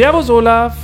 Servus, 0.00 0.30
Olaf. 0.30 0.78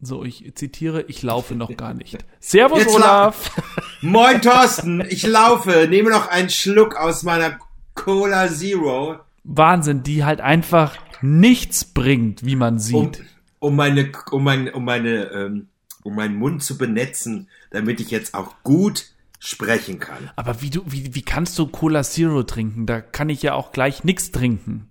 So, 0.00 0.24
ich 0.24 0.52
zitiere, 0.56 1.02
ich 1.06 1.22
laufe 1.22 1.54
noch 1.54 1.76
gar 1.76 1.94
nicht. 1.94 2.18
Servus, 2.40 2.80
Jetzt 2.80 2.92
Olaf. 2.92 3.52
Moin 4.00 4.42
Thorsten, 4.42 5.00
ich 5.08 5.24
laufe, 5.24 5.86
nehme 5.88 6.10
noch 6.10 6.26
einen 6.26 6.50
Schluck 6.50 6.96
aus 6.96 7.22
meiner 7.22 7.60
Cola 7.94 8.48
Zero, 8.48 9.20
Wahnsinn, 9.44 10.02
die 10.02 10.24
halt 10.24 10.40
einfach 10.40 10.96
nichts 11.20 11.84
bringt, 11.84 12.44
wie 12.44 12.56
man 12.56 12.74
um, 12.74 12.80
sieht. 12.80 13.22
um 13.60 13.76
meine, 13.76 14.10
um 14.32 14.42
mein, 14.42 14.74
um 14.74 14.84
meine, 14.84 15.30
ähm, 15.30 15.68
um 16.02 16.16
meinen 16.16 16.34
Mund 16.34 16.64
zu 16.64 16.76
benetzen, 16.76 17.48
damit 17.70 18.00
ich 18.00 18.10
jetzt 18.10 18.34
auch 18.34 18.54
gut 18.64 19.12
sprechen 19.38 20.00
kann. 20.00 20.32
Aber 20.34 20.62
wie 20.62 20.70
du, 20.70 20.82
wie, 20.84 21.14
wie 21.14 21.22
kannst 21.22 21.56
du 21.60 21.68
Cola 21.68 22.02
Zero 22.02 22.42
trinken? 22.42 22.86
Da 22.86 23.00
kann 23.00 23.28
ich 23.28 23.40
ja 23.42 23.54
auch 23.54 23.70
gleich 23.70 24.02
nichts 24.02 24.32
trinken. 24.32 24.88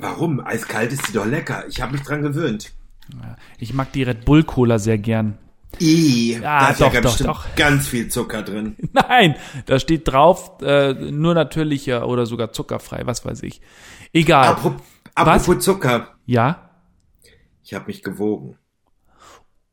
Warum? 0.00 0.40
Eiskalt 0.40 0.92
ist 0.92 1.06
sie 1.06 1.12
doch 1.12 1.26
lecker. 1.26 1.64
Ich 1.68 1.80
habe 1.80 1.92
mich 1.92 2.02
dran 2.02 2.22
gewöhnt. 2.22 2.72
Ich 3.58 3.74
mag 3.74 3.92
die 3.92 4.02
Red 4.04 4.24
Bull 4.24 4.44
Cola 4.44 4.78
sehr 4.78 4.98
gern. 4.98 5.38
I, 5.80 6.32
Ja, 6.34 6.40
da 6.40 6.68
ist 6.70 6.80
doch, 6.80 6.92
ja 6.94 7.00
doch, 7.00 7.16
doch. 7.18 7.54
ganz 7.56 7.88
viel 7.88 8.08
Zucker 8.08 8.42
drin. 8.42 8.76
Nein, 8.92 9.36
da 9.66 9.78
steht 9.78 10.06
drauf, 10.08 10.60
äh, 10.62 10.94
nur 10.94 11.34
natürlicher 11.34 12.08
oder 12.08 12.26
sogar 12.26 12.52
zuckerfrei, 12.52 13.02
was 13.06 13.24
weiß 13.24 13.42
ich. 13.44 13.60
Egal. 14.12 14.48
Apropos, 14.48 14.82
apropos 15.14 15.64
Zucker, 15.64 16.08
Ja? 16.26 16.70
ich 17.62 17.74
habe 17.74 17.86
mich 17.86 18.02
gewogen. 18.02 18.56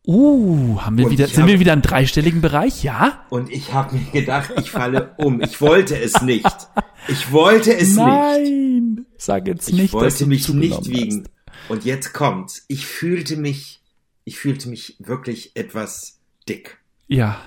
Uh, 0.08 0.80
haben 0.81 0.97
wir 0.97 1.05
Und 1.05 1.11
wieder, 1.11 1.25
ich 1.25 1.33
sind 1.33 1.44
hab- 1.44 1.50
wir 1.50 1.59
wieder 1.59 1.73
im 1.73 1.81
dreistelligen 1.81 2.39
Bereich? 2.39 2.81
Ja? 2.81 3.25
Und 3.30 3.52
ich 3.52 3.73
habe 3.73 3.95
mir 3.97 4.09
gedacht, 4.11 4.53
ich 4.58 4.72
falle 4.72 5.14
um. 5.17 5.41
Ich 5.41 5.59
wollte 5.59 5.99
es 5.99 6.22
nicht. 6.22 6.47
Ich 7.09 7.31
wollte 7.33 7.75
es 7.75 7.89
nicht. 7.89 7.97
Nein! 7.97 9.05
Sag 9.17 9.47
jetzt 9.47 9.67
Ich 9.67 9.75
nicht, 9.75 9.94
dass 9.94 10.02
wollte 10.02 10.25
mich 10.27 10.47
nicht 10.47 10.88
wiegen. 10.89 11.27
Und 11.67 11.83
jetzt 11.83 12.14
kommt's. 12.14 12.64
Ich 12.69 12.86
fühlte 12.88 13.36
mich, 13.36 13.81
ich 14.23 14.39
fühlte 14.39 14.69
mich 14.69 14.95
wirklich 14.99 15.52
etwas 15.55 16.19
dick. 16.47 16.77
Ja. 17.08 17.42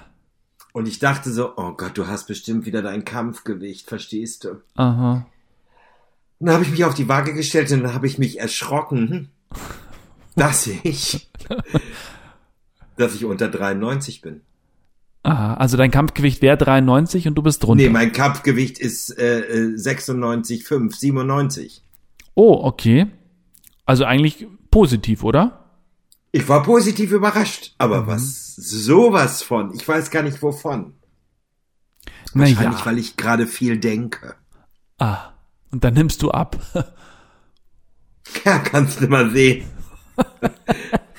Und 0.74 0.86
ich 0.86 0.98
dachte 0.98 1.32
so, 1.32 1.54
oh 1.56 1.72
Gott, 1.72 1.96
du 1.96 2.08
hast 2.08 2.26
bestimmt 2.26 2.66
wieder 2.66 2.82
dein 2.82 3.06
Kampfgewicht, 3.06 3.88
verstehst 3.88 4.44
du? 4.44 4.60
Aha. 4.74 5.26
Und 6.38 6.46
dann 6.46 6.54
habe 6.54 6.64
ich 6.64 6.70
mich 6.70 6.84
auf 6.84 6.94
die 6.94 7.08
Waage 7.08 7.32
gestellt 7.32 7.72
und 7.72 7.82
dann 7.84 7.94
habe 7.94 8.06
ich 8.06 8.18
mich 8.18 8.38
erschrocken, 8.38 9.30
dass 10.36 10.66
ich, 10.66 11.28
dass 13.00 13.14
ich 13.14 13.24
unter 13.24 13.48
93 13.48 14.20
bin. 14.20 14.42
Aha. 15.22 15.54
Also 15.54 15.76
dein 15.76 15.90
Kampfgewicht 15.90 16.40
wäre 16.42 16.56
93 16.56 17.28
und 17.28 17.34
du 17.34 17.42
bist 17.42 17.62
drunter. 17.62 17.82
Nee, 17.84 17.90
mein 17.90 18.12
Kampfgewicht 18.12 18.78
ist 18.78 19.10
äh, 19.18 19.40
äh, 19.40 19.74
96,5, 19.76 20.94
97. 20.96 21.82
oh, 22.34 22.58
okay. 22.62 23.06
Also 23.84 24.04
eigentlich 24.04 24.46
positiv, 24.70 25.24
oder? 25.24 25.64
Ich 26.32 26.48
war 26.48 26.62
positiv 26.62 27.10
überrascht, 27.10 27.70
Mhm. 27.70 27.74
aber 27.78 28.06
was 28.06 28.54
sowas 28.54 29.42
von, 29.42 29.74
ich 29.74 29.86
weiß 29.86 30.10
gar 30.10 30.22
nicht 30.22 30.40
wovon. 30.42 30.94
Wahrscheinlich, 32.32 32.58
Naja. 32.60 32.80
weil 32.86 32.98
ich 32.98 33.16
gerade 33.16 33.46
viel 33.48 33.78
denke. 33.78 34.36
Ah. 34.98 35.30
Und 35.72 35.82
dann 35.84 35.94
nimmst 35.94 36.22
du 36.22 36.30
ab. 36.30 36.58
Ja, 38.44 38.58
kannst 38.60 39.00
du 39.00 39.08
mal 39.08 39.28
sehen. 39.30 39.64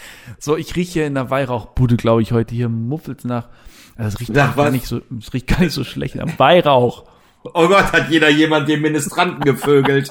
So, 0.43 0.57
ich 0.57 0.75
rieche 0.75 0.93
hier 0.93 1.05
in 1.05 1.13
der 1.13 1.29
Weihrauchbude, 1.29 1.97
glaube 1.97 2.23
ich, 2.23 2.31
heute 2.31 2.55
hier 2.55 2.67
muffelt 2.67 3.25
nach. 3.25 3.47
Also, 3.95 4.09
Das 4.09 4.19
riecht 4.19 4.33
Nach 4.33 4.55
gar 4.55 4.65
was? 4.65 4.71
nicht 4.71 4.87
so, 4.87 4.99
das 5.11 5.31
riecht 5.33 5.45
gar 5.45 5.59
nicht 5.59 5.71
so 5.71 5.83
schlecht. 5.83 6.15
Nach 6.15 6.39
Weihrauch. 6.39 7.03
Oh 7.43 7.67
Gott, 7.67 7.93
hat 7.93 8.09
jeder 8.09 8.27
jemand 8.29 8.67
den 8.67 8.81
Ministranten 8.81 9.41
gevögelt. 9.41 10.09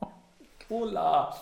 Olaf. 0.68 1.40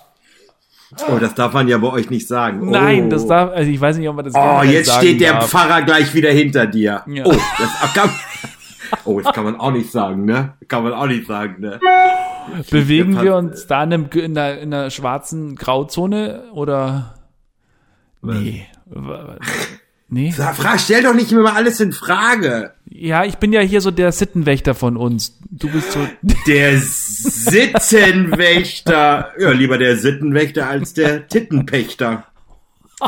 Oh, 1.10 1.18
das 1.18 1.34
darf 1.34 1.52
man 1.52 1.66
ja 1.66 1.78
bei 1.78 1.88
euch 1.88 2.10
nicht 2.10 2.28
sagen. 2.28 2.70
Nein, 2.70 3.06
oh. 3.06 3.08
das 3.08 3.26
darf, 3.26 3.50
also 3.50 3.68
ich 3.68 3.80
weiß 3.80 3.96
nicht, 3.96 4.08
ob 4.08 4.14
man 4.14 4.24
das 4.24 4.34
Oh, 4.36 4.62
jetzt 4.62 4.92
steht 4.92 5.20
der 5.20 5.32
darf. 5.32 5.50
Pfarrer 5.50 5.82
gleich 5.82 6.14
wieder 6.14 6.30
hinter 6.30 6.66
dir. 6.68 7.02
Ja. 7.08 7.24
Oh, 7.24 7.34
das 7.58 7.92
kann, 7.92 8.10
oh, 9.04 9.20
das 9.20 9.32
kann 9.32 9.42
man 9.42 9.58
auch 9.58 9.72
nicht 9.72 9.90
sagen, 9.90 10.26
ne? 10.26 10.52
Kann 10.68 10.84
man 10.84 10.92
auch 10.92 11.06
nicht 11.06 11.26
sagen, 11.26 11.60
ne? 11.60 11.80
Bewegen 12.70 13.20
wir 13.20 13.34
uns 13.34 13.66
da 13.66 13.82
in, 13.82 13.92
einem, 13.92 14.08
in, 14.14 14.34
der, 14.34 14.60
in 14.60 14.70
der 14.70 14.90
schwarzen 14.90 15.56
Grauzone 15.56 16.44
oder? 16.52 17.14
Nee. 18.22 18.66
Nee? 20.08 20.32
Frag, 20.32 20.78
stell 20.78 21.02
doch 21.02 21.14
nicht 21.14 21.32
immer 21.32 21.56
alles 21.56 21.80
in 21.80 21.92
Frage. 21.92 22.74
Ja, 22.84 23.24
ich 23.24 23.36
bin 23.36 23.50
ja 23.52 23.60
hier 23.60 23.80
so 23.80 23.90
der 23.90 24.12
Sittenwächter 24.12 24.74
von 24.74 24.98
uns. 24.98 25.38
Du 25.50 25.70
bist 25.70 25.92
so. 25.92 26.06
Der 26.46 26.78
Sittenwächter. 26.78 29.32
Ja, 29.38 29.50
lieber 29.52 29.78
der 29.78 29.96
Sittenwächter 29.96 30.68
als 30.68 30.92
der 30.94 31.28
Tittenpächter. 31.28 32.26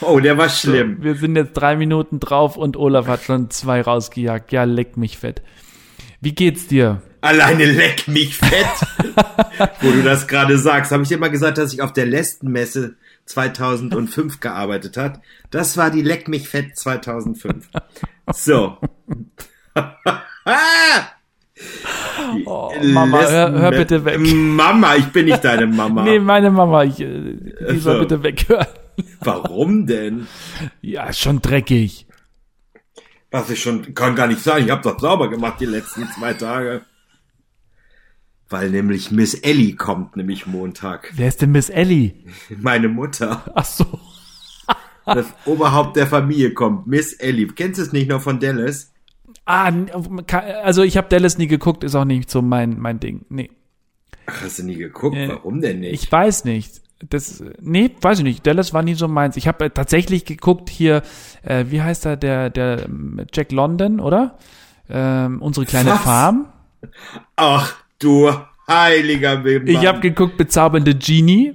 Oh, 0.00 0.18
der 0.18 0.38
war 0.38 0.48
schlimm. 0.48 1.02
Wir 1.02 1.14
sind 1.14 1.36
jetzt 1.36 1.52
drei 1.52 1.76
Minuten 1.76 2.18
drauf 2.18 2.56
und 2.56 2.76
Olaf 2.76 3.06
hat 3.06 3.22
schon 3.22 3.50
zwei 3.50 3.82
rausgejagt. 3.82 4.50
Ja, 4.50 4.64
leck 4.64 4.96
mich 4.96 5.18
fett. 5.18 5.42
Wie 6.20 6.34
geht's 6.34 6.66
dir? 6.66 7.00
Alleine 7.20 7.66
leck 7.66 8.08
mich 8.08 8.36
fett. 8.36 8.66
Wo 9.80 9.90
du 9.90 10.02
das 10.02 10.26
gerade 10.26 10.58
sagst, 10.58 10.90
habe 10.90 11.02
ich 11.02 11.10
dir 11.10 11.18
mal 11.18 11.30
gesagt, 11.30 11.58
dass 11.58 11.72
ich 11.72 11.82
auf 11.82 11.92
der 11.92 12.06
Lestenmesse 12.06 12.96
2005 13.30 14.40
gearbeitet 14.40 14.96
hat. 14.96 15.20
Das 15.50 15.76
war 15.76 15.90
die 15.90 16.02
Leck 16.02 16.28
mich 16.28 16.48
fett 16.48 16.76
2005. 16.76 17.68
So. 18.34 18.76
Oh, 22.46 22.72
Mama, 22.82 23.20
hör- 23.20 23.52
hör 23.52 23.70
bitte 23.70 24.04
weg. 24.04 24.18
Mama, 24.18 24.96
ich 24.96 25.06
bin 25.06 25.26
nicht 25.26 25.44
deine 25.44 25.66
Mama. 25.66 26.04
Nee, 26.04 26.18
meine 26.18 26.50
Mama, 26.50 26.84
ich, 26.84 27.00
äh, 27.00 27.36
die 27.72 27.78
soll 27.78 27.94
so. 27.96 28.00
bitte 28.00 28.22
weghören. 28.22 28.66
Warum 29.20 29.86
denn? 29.86 30.26
Ja, 30.80 31.12
schon 31.12 31.42
dreckig. 31.42 32.06
Was 33.30 33.50
ich 33.50 33.62
schon, 33.62 33.94
kann 33.94 34.14
gar 34.16 34.26
nicht 34.26 34.40
sagen, 34.40 34.64
ich 34.64 34.70
habe 34.70 34.82
doch 34.82 34.98
sauber 34.98 35.28
gemacht 35.28 35.60
die 35.60 35.66
letzten 35.66 36.08
zwei 36.08 36.32
Tage. 36.34 36.82
Weil 38.50 38.70
nämlich 38.70 39.12
Miss 39.12 39.34
Ellie 39.34 39.76
kommt, 39.76 40.16
nämlich 40.16 40.46
Montag. 40.46 41.12
Wer 41.14 41.28
ist 41.28 41.40
denn 41.40 41.52
Miss 41.52 41.70
Ellie? 41.70 42.14
Meine 42.60 42.88
Mutter. 42.88 43.44
Ach 43.54 43.64
so. 43.64 43.86
Das 45.06 45.26
Oberhaupt 45.44 45.96
der 45.96 46.06
Familie 46.06 46.52
kommt. 46.52 46.86
Miss 46.86 47.14
Ellie. 47.14 47.48
Kennst 47.48 47.78
du 47.78 47.82
es 47.82 47.92
nicht 47.92 48.08
noch 48.08 48.20
von 48.20 48.38
Dallas? 48.38 48.92
Ah, 49.44 49.72
also 50.62 50.82
ich 50.84 50.96
habe 50.96 51.08
Dallas 51.08 51.36
nie 51.36 51.48
geguckt, 51.48 51.82
ist 51.82 51.96
auch 51.96 52.04
nicht 52.04 52.30
so 52.30 52.42
mein 52.42 52.78
mein 52.78 53.00
Ding. 53.00 53.24
Nee, 53.28 53.50
Ach, 54.26 54.42
hast 54.42 54.58
du 54.60 54.62
nie 54.64 54.76
geguckt? 54.76 55.16
Äh, 55.16 55.30
Warum 55.30 55.60
denn 55.60 55.80
nicht? 55.80 55.94
ich 56.04 56.12
weiß 56.12 56.44
nicht. 56.44 56.82
Das 57.08 57.42
nee, 57.60 57.90
weiß 58.00 58.18
ich 58.18 58.24
nicht. 58.24 58.46
Dallas 58.46 58.72
war 58.74 58.82
nie 58.82 58.94
so 58.94 59.08
meins. 59.08 59.36
Ich 59.36 59.48
habe 59.48 59.64
äh, 59.64 59.70
tatsächlich 59.70 60.26
geguckt 60.26 60.68
hier, 60.68 61.02
äh, 61.42 61.64
wie 61.68 61.82
heißt 61.82 62.04
er 62.06 62.16
der 62.16 62.50
der 62.50 62.84
ähm, 62.84 63.22
Jack 63.32 63.50
London, 63.52 63.98
oder? 64.00 64.38
Ähm, 64.88 65.40
unsere 65.40 65.66
kleine 65.66 65.90
Was? 65.92 66.02
Farm. 66.02 66.52
Ach, 67.36 67.74
du 68.00 68.30
heiliger 68.68 69.38
Mann. 69.38 69.66
Ich 69.66 69.86
habe 69.86 70.00
geguckt 70.00 70.36
bezaubernde 70.36 70.94
Genie. 70.94 71.54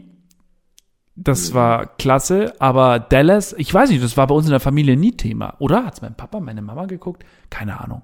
Das 1.18 1.54
war 1.54 1.96
klasse, 1.96 2.54
aber 2.60 3.00
Dallas, 3.00 3.56
ich 3.58 3.74
weiß 3.74 3.90
nicht, 3.90 4.04
das 4.04 4.18
war 4.18 4.28
bei 4.28 4.36
uns 4.36 4.48
in 4.48 4.52
der 4.52 4.60
Familie 4.60 4.98
nie 4.98 5.14
Thema, 5.16 5.56
oder? 5.60 5.86
Hat's 5.86 6.02
mein 6.02 6.16
Papa, 6.16 6.42
meine 6.42 6.62
Mama 6.62 6.88
geguckt? 6.88 7.24
Keine 7.50 7.80
Ahnung. 7.80 8.02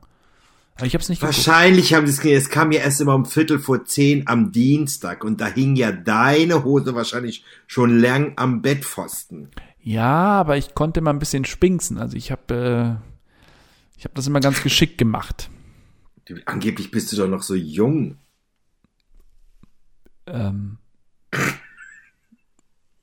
Aber 0.75 0.85
ich 0.85 0.93
habe 0.93 1.01
es 1.01 1.09
nicht 1.09 1.19
geguckt. 1.19 1.37
Wahrscheinlich 1.37 1.93
haben 1.93 2.07
sie 2.07 2.13
es 2.13 2.21
gesehen. 2.21 2.37
Es 2.37 2.49
kam 2.49 2.71
ja 2.71 2.79
erst 2.79 3.01
immer 3.01 3.13
um 3.13 3.25
Viertel 3.25 3.59
vor 3.59 3.83
zehn 3.83 4.27
am 4.27 4.53
Dienstag 4.53 5.25
und 5.25 5.41
da 5.41 5.47
hing 5.47 5.75
ja 5.75 5.91
deine 5.91 6.63
Hose 6.63 6.95
wahrscheinlich 6.95 7.43
schon 7.67 7.99
lang 7.99 8.33
am 8.37 8.61
Bettpfosten. 8.61 9.49
Ja, 9.81 10.39
aber 10.39 10.57
ich 10.57 10.73
konnte 10.73 11.01
mal 11.01 11.11
ein 11.11 11.19
bisschen 11.19 11.43
spinksen. 11.43 11.97
Also 11.97 12.15
ich 12.15 12.31
habe 12.31 12.99
äh, 13.01 13.11
ich 13.97 14.05
habe 14.05 14.15
das 14.15 14.25
immer 14.25 14.39
ganz 14.39 14.63
geschickt 14.63 14.97
gemacht. 14.97 15.49
Angeblich 16.45 16.91
bist 16.91 17.11
du 17.11 17.17
doch 17.17 17.27
noch 17.27 17.43
so 17.43 17.55
jung. 17.55 18.17
Ähm, 20.27 20.77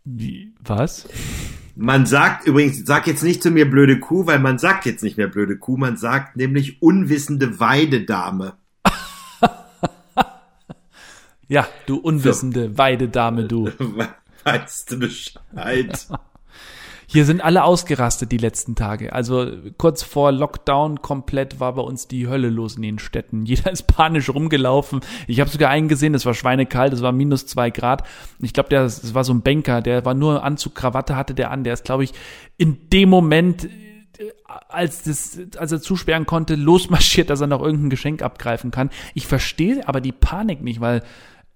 wie, 0.05 0.55
was? 0.61 1.09
Man 1.77 2.07
sagt 2.07 2.47
übrigens, 2.47 2.85
sag 2.85 3.07
jetzt 3.07 3.23
nicht 3.23 3.43
zu 3.43 3.51
mir 3.51 3.71
blöde 3.71 4.01
Kuh, 4.01 4.27
weil 4.27 4.39
man 4.39 4.59
sagt 4.59 4.87
jetzt 4.87 5.03
nicht 5.03 5.17
mehr 5.17 5.29
blöde 5.29 5.59
Kuh, 5.59 5.77
man 5.77 5.97
sagt 5.97 6.37
nämlich 6.37 6.83
unwissende 6.83 7.61
Weidedame. 7.61 8.55
Ja, 11.51 11.67
du 11.87 11.97
unwissende 11.97 12.77
Weidedame, 12.77 13.47
du. 13.47 13.71
Weißt 14.45 14.93
du 14.93 14.99
Bescheid? 14.99 16.07
Hier 17.11 17.25
sind 17.25 17.41
alle 17.41 17.65
ausgerastet 17.65 18.31
die 18.33 18.37
letzten 18.37 18.75
Tage. 18.75 19.15
Also 19.15 19.47
kurz 19.79 20.03
vor 20.03 20.31
Lockdown 20.31 21.01
komplett 21.01 21.59
war 21.59 21.73
bei 21.73 21.81
uns 21.81 22.07
die 22.07 22.29
Hölle 22.29 22.51
los 22.51 22.77
in 22.77 22.83
den 22.83 22.99
Städten. 22.99 23.45
Jeder 23.47 23.73
ist 23.73 23.87
panisch 23.87 24.29
rumgelaufen. 24.29 25.01
Ich 25.27 25.41
habe 25.41 25.49
sogar 25.49 25.71
einen 25.71 25.89
gesehen, 25.89 26.13
das 26.13 26.27
war 26.27 26.35
schweinekalt, 26.35 26.93
das 26.93 27.01
war 27.01 27.13
minus 27.13 27.47
zwei 27.47 27.71
Grad. 27.71 28.03
Ich 28.41 28.53
glaube, 28.53 28.69
der 28.69 28.83
das 28.83 29.15
war 29.15 29.25
so 29.25 29.33
ein 29.33 29.41
Banker, 29.41 29.81
der 29.81 30.05
war 30.05 30.13
nur 30.13 30.45
Anzug, 30.45 30.75
Krawatte 30.75 31.17
hatte 31.17 31.33
der 31.33 31.51
an. 31.51 31.65
Der 31.65 31.73
ist, 31.73 31.85
glaube 31.85 32.05
ich, 32.05 32.13
in 32.59 32.91
dem 32.91 33.09
Moment 33.09 33.71
als, 34.69 35.03
das, 35.03 35.39
als 35.57 35.73
er 35.73 35.81
zusperren 35.81 36.27
konnte, 36.27 36.57
losmarschiert, 36.57 37.31
dass 37.31 37.41
er 37.41 37.47
noch 37.47 37.63
irgendein 37.63 37.89
Geschenk 37.89 38.21
abgreifen 38.21 38.71
kann. 38.71 38.91
Ich 39.15 39.27
verstehe 39.27 39.89
aber 39.89 40.03
die 40.03 40.13
Panik 40.13 40.63
nicht, 40.63 40.83
weil 40.83 41.03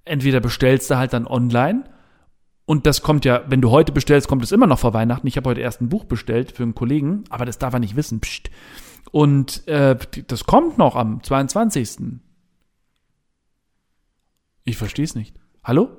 entweder 0.07 0.41
bestellst 0.41 0.91
du 0.91 0.97
halt 0.97 1.13
dann 1.13 1.27
online 1.27 1.85
und 2.73 2.87
das 2.87 3.03
kommt 3.03 3.27
ja, 3.27 3.45
wenn 3.49 3.61
du 3.61 3.71
heute 3.71 3.93
bestellst, 3.93 4.29
kommt 4.29 4.43
es 4.43 4.51
immer 4.51 4.67
noch 4.67 4.79
vor 4.79 4.95
Weihnachten. 4.95 5.27
Ich 5.27 5.37
habe 5.37 5.51
heute 5.51 5.61
erst 5.61 5.83
ein 5.83 5.91
Buch 5.91 6.05
bestellt 6.05 6.53
für 6.53 6.63
einen 6.63 6.75
Kollegen, 6.75 7.25
aber 7.29 7.45
das 7.45 7.59
darf 7.59 7.75
er 7.75 7.81
nicht 7.81 7.97
wissen. 7.97 8.21
Psst. 8.21 8.51
Und 9.11 9.69
äh, 9.69 9.95
das 10.27 10.45
kommt 10.45 10.79
noch 10.79 10.97
am 10.97 11.23
22. 11.23 12.19
Ich 14.65 14.79
verstehe 14.79 15.05
es 15.05 15.15
nicht. 15.15 15.37
Hallo? 15.63 15.91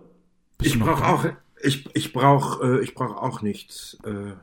ich 0.64 0.80
brauche 0.80 1.06
auch, 1.06 1.26
ich, 1.62 1.88
ich 1.94 2.12
brauche, 2.12 2.80
äh, 2.80 2.84
ich 2.84 2.96
brauche 2.96 3.22
auch 3.22 3.44
nichts 3.44 4.00
äh, 4.04 4.34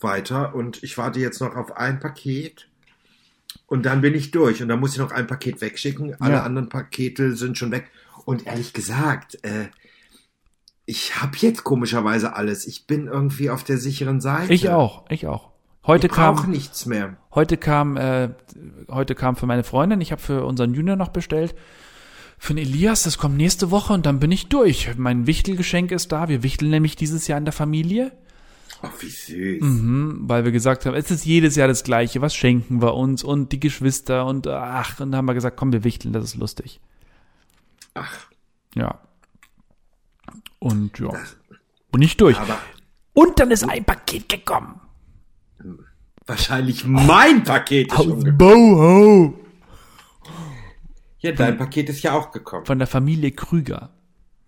weiter 0.00 0.56
und 0.56 0.82
ich 0.82 0.98
warte 0.98 1.20
jetzt 1.20 1.40
noch 1.40 1.54
auf 1.54 1.76
ein 1.76 2.00
Paket 2.00 2.66
und 3.66 3.86
dann 3.86 4.00
bin 4.00 4.16
ich 4.16 4.32
durch 4.32 4.60
und 4.60 4.66
dann 4.66 4.80
muss 4.80 4.94
ich 4.94 4.98
noch 4.98 5.12
ein 5.12 5.28
Paket 5.28 5.60
wegschicken. 5.60 6.20
Alle 6.20 6.34
Ja. 6.34 6.42
anderen 6.42 6.68
Pakete 6.68 7.36
sind 7.36 7.56
schon 7.56 7.70
weg 7.70 7.92
und 8.24 8.44
ehrlich 8.44 8.72
gesagt, 8.72 9.38
äh, 9.44 9.66
ich 10.86 11.20
habe 11.20 11.36
jetzt 11.38 11.64
komischerweise 11.64 12.34
alles. 12.34 12.66
Ich 12.66 12.86
bin 12.86 13.06
irgendwie 13.08 13.50
auf 13.50 13.64
der 13.64 13.76
sicheren 13.78 14.20
Seite. 14.20 14.52
Ich 14.54 14.68
auch, 14.70 15.04
ich 15.10 15.26
auch. 15.26 15.50
Heute 15.86 16.06
Ich 16.08 16.12
kam, 16.12 16.50
nichts 16.50 16.86
mehr. 16.86 17.16
heute 17.34 17.56
kam, 17.56 17.96
äh, 17.96 18.30
heute 18.90 19.14
kam 19.14 19.36
für 19.36 19.46
meine 19.46 19.62
Freundin, 19.62 20.00
ich 20.00 20.10
habe 20.10 20.20
für 20.22 20.44
unseren 20.44 20.74
Junior 20.74 20.96
noch 20.96 21.10
bestellt, 21.10 21.54
für 22.38 22.54
den 22.54 22.66
Elias, 22.66 23.04
das 23.04 23.18
kommt 23.18 23.36
nächste 23.36 23.70
Woche 23.70 23.92
und 23.92 24.04
dann 24.04 24.18
bin 24.18 24.32
ich 24.32 24.48
durch. 24.48 24.96
Mein 24.96 25.26
Wichtelgeschenk 25.26 25.90
ist 25.92 26.10
da. 26.12 26.28
Wir 26.28 26.42
wichteln 26.42 26.70
nämlich 26.70 26.96
dieses 26.96 27.28
Jahr 27.28 27.38
in 27.38 27.44
der 27.44 27.52
Familie. 27.52 28.12
Oh, 28.82 28.88
wie 29.00 29.08
süß. 29.08 29.62
Mhm, 29.62 30.18
weil 30.24 30.44
wir 30.44 30.52
gesagt 30.52 30.84
haben, 30.86 30.94
es 30.94 31.10
ist 31.10 31.24
jedes 31.24 31.56
Jahr 31.56 31.68
das 31.68 31.82
Gleiche, 31.82 32.20
was 32.20 32.34
schenken 32.34 32.82
wir 32.82 32.94
uns 32.94 33.24
und 33.24 33.52
die 33.52 33.60
Geschwister 33.60 34.26
und 34.26 34.46
ach, 34.48 35.00
und 35.00 35.12
dann 35.12 35.16
haben 35.18 35.26
wir 35.26 35.34
gesagt, 35.34 35.56
komm, 35.56 35.72
wir 35.72 35.82
wichteln, 35.84 36.12
das 36.12 36.24
ist 36.24 36.36
lustig. 36.36 36.80
Ach, 37.94 38.26
Ja. 38.74 39.00
Und 40.58 40.98
ja, 40.98 41.10
bin 41.92 42.02
ich 42.02 42.16
durch. 42.16 42.38
aber 42.38 42.58
Und 43.12 43.38
dann 43.38 43.50
ist 43.50 43.68
ein 43.68 43.84
Paket 43.84 44.28
gekommen. 44.28 44.80
wahrscheinlich 46.26 46.84
mein 46.84 47.44
Paket 47.44 47.92
ist 47.92 47.98
Aus. 47.98 48.24
Boho. 48.36 49.34
Ja, 51.20 51.32
dein 51.32 51.56
Paket 51.56 51.88
ist 51.88 52.02
ja 52.02 52.12
auch 52.12 52.30
gekommen. 52.30 52.66
Von 52.66 52.78
der 52.78 52.86
Familie 52.86 53.32
Krüger. 53.32 53.90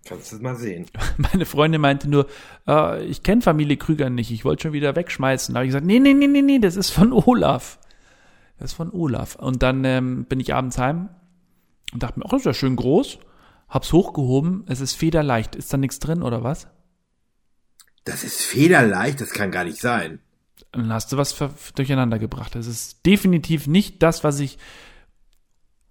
Kannst 0.05 0.31
du 0.31 0.37
mal 0.37 0.55
sehen. 0.55 0.85
Meine 1.17 1.45
Freundin 1.45 1.81
meinte 1.81 2.09
nur, 2.09 2.27
äh, 2.67 3.03
ich 3.05 3.21
kenne 3.21 3.41
Familie 3.41 3.77
Krüger 3.77 4.09
nicht, 4.09 4.31
ich 4.31 4.45
wollte 4.45 4.63
schon 4.63 4.73
wieder 4.73 4.95
wegschmeißen. 4.95 5.53
Da 5.53 5.59
habe 5.59 5.65
ich 5.65 5.69
gesagt, 5.69 5.85
nee, 5.85 5.99
nee, 5.99 6.13
nee, 6.13 6.27
nee, 6.27 6.41
nee, 6.41 6.59
das 6.59 6.77
ist 6.77 6.89
von 6.89 7.11
Olaf. 7.11 7.79
Das 8.57 8.71
ist 8.71 8.77
von 8.77 8.91
Olaf. 8.91 9.35
Und 9.35 9.61
dann 9.61 9.83
ähm, 9.85 10.25
bin 10.25 10.39
ich 10.39 10.53
abends 10.53 10.77
heim 10.77 11.09
und 11.93 12.01
dachte 12.01 12.19
mir, 12.19 12.25
ach, 12.25 12.31
das 12.31 12.41
ist 12.41 12.45
ja 12.45 12.53
schön 12.53 12.75
groß. 12.75 13.19
Hab's 13.69 13.93
hochgehoben, 13.93 14.65
es 14.67 14.81
ist 14.81 14.93
federleicht. 14.93 15.55
Ist 15.55 15.71
da 15.71 15.77
nichts 15.77 15.99
drin 15.99 16.23
oder 16.23 16.43
was? 16.43 16.67
Das 18.03 18.23
ist 18.23 18.41
federleicht, 18.41 19.21
das 19.21 19.29
kann 19.29 19.51
gar 19.51 19.63
nicht 19.63 19.79
sein. 19.79 20.19
Dann 20.71 20.91
hast 20.91 21.11
du 21.11 21.17
was 21.17 21.35
durcheinander 21.75 22.19
gebracht. 22.19 22.55
Es 22.55 22.67
ist 22.67 23.05
definitiv 23.05 23.67
nicht 23.67 24.01
das, 24.01 24.23
was 24.23 24.39
ich. 24.39 24.57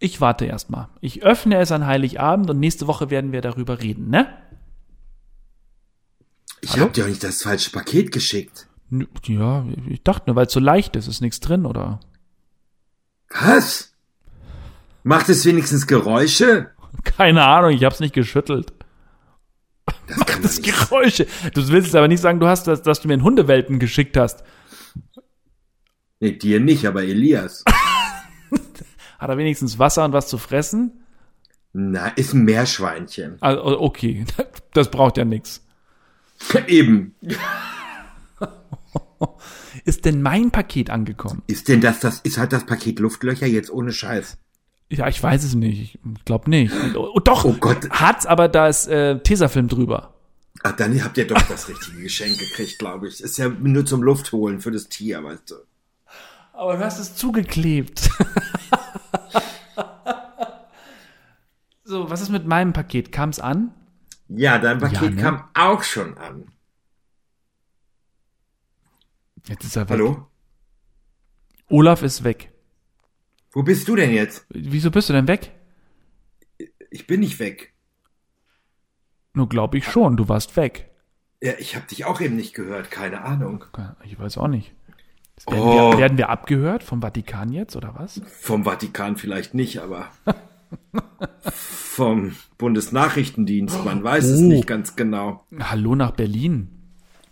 Ich 0.01 0.21
warte 0.21 0.45
erstmal. 0.45 0.89
Ich 1.01 1.23
öffne 1.23 1.59
es 1.59 1.73
an 1.73 1.87
Heiligabend 1.87 2.51
und 2.51 2.61
nächste 2.61 2.87
Woche 2.87 3.11
werden 3.11 3.33
wir 3.33 3.41
darüber 3.41 3.81
reden, 3.81 4.11
ne? 4.11 4.29
Ich 6.61 6.79
hab 6.79 6.93
dir 6.93 7.05
auch 7.05 7.09
nicht 7.09 7.23
das 7.23 7.43
falsche 7.43 7.71
Paket 7.71 8.13
geschickt. 8.13 8.69
Ja, 9.27 9.67
ich 9.89 10.03
dachte 10.03 10.25
nur, 10.27 10.37
weil 10.37 10.47
es 10.47 10.53
so 10.53 10.61
leicht 10.61 10.97
ist, 10.97 11.07
ist 11.07 11.21
nichts 11.21 11.41
drin, 11.41 11.67
oder? 11.67 12.01
Was? 13.31 13.93
Macht 15.03 15.29
es 15.29 15.45
wenigstens 15.45 15.87
Geräusche? 15.87 16.71
Keine 17.05 17.45
Ahnung, 17.45 17.71
ich 17.71 17.85
hab's 17.85 18.01
nicht 18.01 18.15
geschüttelt. 18.15 18.73
Das 20.07 20.27
kann 20.27 20.43
Das. 20.43 20.61
Geräusche. 20.63 21.27
Du 21.55 21.67
willst 21.69 21.95
aber 21.95 22.09
nicht 22.09 22.21
sagen, 22.21 22.41
du 22.41 22.47
hast 22.47 22.67
das, 22.67 22.83
dass 22.83 23.01
du 23.01 23.09
mir 23.09 23.15
einen 23.15 23.25
Hundewelpen 23.25 23.79
geschickt 23.79 24.17
hast. 24.17 24.45
Nee, 26.21 26.33
dir 26.33 26.61
nicht, 26.61 26.87
aber 26.87 27.05
Elias. 27.05 27.65
Hat 29.19 29.31
er 29.31 29.39
wenigstens 29.39 29.79
Wasser 29.79 30.05
und 30.05 30.13
was 30.13 30.29
zu 30.29 30.39
fressen? 30.39 31.05
Na, 31.73 32.09
ist 32.09 32.35
ein 32.35 32.45
Meerschweinchen. 32.45 33.37
Also, 33.41 33.81
okay, 33.81 34.25
das 34.73 34.91
braucht 34.91 35.17
ja 35.17 35.25
nichts. 35.25 35.65
Eben. 36.67 37.15
Ist 39.85 40.05
denn 40.05 40.23
mein 40.23 40.51
Paket 40.51 40.91
angekommen? 40.91 41.43
Ist 41.47 41.69
denn 41.69 41.81
das, 41.81 42.01
das 42.01 42.21
ist 42.21 42.39
halt 42.39 42.53
das 42.53 42.67
Paket 42.67 42.99
Luftlöcher 42.99 43.47
jetzt 43.47 43.71
ohne 43.71 43.93
Scheiß? 43.93 44.39
Ja, 44.91 45.07
ich 45.09 45.23
weiß 45.23 45.45
es 45.45 45.55
nicht. 45.55 45.99
Ich 46.15 46.25
glaube 46.25 46.49
nicht. 46.49 46.73
Oh, 46.95 47.21
doch, 47.21 47.45
Oh 47.45 47.53
Gott. 47.53 47.91
hat's, 47.91 48.25
aber 48.27 48.49
da 48.49 48.69
ist 48.69 48.87
äh, 48.89 49.19
Tesafilm 49.21 49.69
drüber. 49.69 50.15
Ach, 50.63 50.73
dann 50.73 51.03
habt 51.05 51.19
ihr 51.19 51.27
doch 51.27 51.41
das 51.43 51.69
richtige 51.69 52.03
Geschenk 52.03 52.39
gekriegt, 52.39 52.79
glaube 52.79 53.09
ich. 53.09 53.21
Ist 53.21 53.39
ja 53.39 53.49
nur 53.49 53.85
zum 53.87 54.03
Luft 54.03 54.33
holen 54.33 54.61
für 54.61 54.71
das 54.71 54.89
Tier, 54.89 55.23
weißt 55.23 55.51
du. 55.51 55.57
Aber 56.53 56.77
du 56.77 56.85
hast 56.85 56.99
es 56.99 57.15
zugeklebt. 57.15 58.11
so, 61.85 62.11
was 62.11 62.21
ist 62.21 62.31
mit 62.31 62.47
meinem 62.47 62.73
Paket? 62.73 63.13
Kam's 63.13 63.39
an? 63.39 63.73
Ja, 64.29 64.59
dein 64.59 64.79
Paket 64.79 65.15
ne? 65.15 65.23
kam 65.23 65.45
auch 65.55 65.83
schon 65.83 66.19
an. 66.19 66.51
Jetzt 69.47 69.65
ist 69.65 69.77
er 69.77 69.83
weg. 69.89 69.91
Hallo? 69.91 70.27
Olaf 71.69 72.03
ist 72.03 72.25
weg. 72.25 72.53
Wo 73.59 73.65
bist 73.65 73.89
du 73.89 73.97
denn 73.97 74.13
jetzt? 74.15 74.47
Wieso 74.51 74.93
bist 74.93 75.09
du 75.09 75.13
denn 75.15 75.27
weg? 75.27 75.51
Ich 76.91 77.09
bin 77.09 77.19
nicht 77.19 77.41
weg. 77.41 77.73
Nur 79.35 79.49
glaube 79.49 79.79
ich 79.79 79.85
schon, 79.85 80.17
du 80.17 80.29
warst 80.29 80.57
weg. 80.57 80.89
Ja, 81.43 81.55
ich 81.59 81.75
habe 81.75 81.85
dich 81.89 82.05
auch 82.05 82.21
eben 82.21 82.37
nicht 82.37 82.55
gehört, 82.55 82.93
keine 82.93 83.23
Ahnung. 83.23 83.65
Ich 84.05 84.17
weiß 84.17 84.39
auch 84.39 84.47
nicht. 84.47 84.71
Werden, 85.49 85.61
Oh. 85.61 85.91
wir, 85.91 85.99
werden 85.99 86.17
wir 86.19 86.29
abgehört 86.29 86.85
vom 86.85 87.03
Vatikan 87.03 87.51
jetzt 87.53 87.75
oder 87.75 87.97
was? 87.97 88.21
Vom 88.29 88.63
Vatikan 88.63 89.17
vielleicht 89.17 89.55
nicht, 89.55 89.79
aber 89.81 90.07
vom 91.51 92.37
Bundesnachrichtendienst, 92.59 93.85
man 93.85 94.05
weiß 94.05 94.25
es 94.27 94.41
Oh. 94.41 94.45
nicht 94.45 94.69
ganz 94.69 94.95
genau. 94.95 95.45
Hallo 95.59 95.97
nach 95.97 96.13
Berlin. 96.13 96.69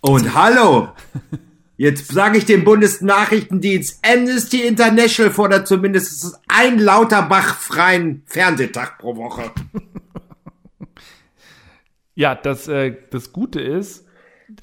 Und 0.00 0.34
hallo! 0.34 0.88
Jetzt 1.78 2.08
sage 2.08 2.38
ich 2.38 2.46
dem 2.46 2.64
Bundesnachrichtendienst, 2.64 4.02
Amnesty 4.04 4.62
International 4.66 5.30
fordert 5.30 5.68
zumindest 5.68 6.38
ein 6.48 6.78
Lauterbach 6.78 7.58
freien 7.58 8.22
Fernsehtag 8.26 8.98
pro 8.98 9.16
Woche. 9.16 9.50
Ja, 12.18 12.34
das, 12.34 12.66
äh, 12.66 12.96
das 13.10 13.30
Gute 13.30 13.60
ist, 13.60 14.06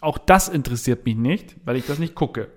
auch 0.01 0.17
das 0.17 0.49
interessiert 0.49 1.05
mich 1.05 1.15
nicht, 1.15 1.55
weil 1.65 1.75
ich 1.75 1.85
das 1.85 1.99
nicht 1.99 2.15
gucke. 2.15 2.49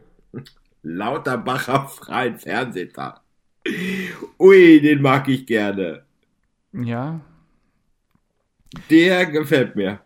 Lauterbacher 0.82 1.86
freien 1.88 2.38
Fernsehtag. 2.38 3.20
Ui, 4.38 4.80
den 4.80 5.02
mag 5.02 5.28
ich 5.28 5.44
gerne. 5.44 6.04
Ja, 6.72 7.20
Der 8.90 9.26
gefällt 9.26 9.76
mir. 9.76 10.00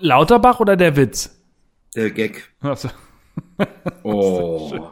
Lauterbach 0.00 0.60
oder 0.60 0.76
der 0.76 0.96
Witz? 0.96 1.39
Der 1.96 2.10
Gag. 2.10 2.50
Also, 2.60 2.88
Oh. 4.02 4.90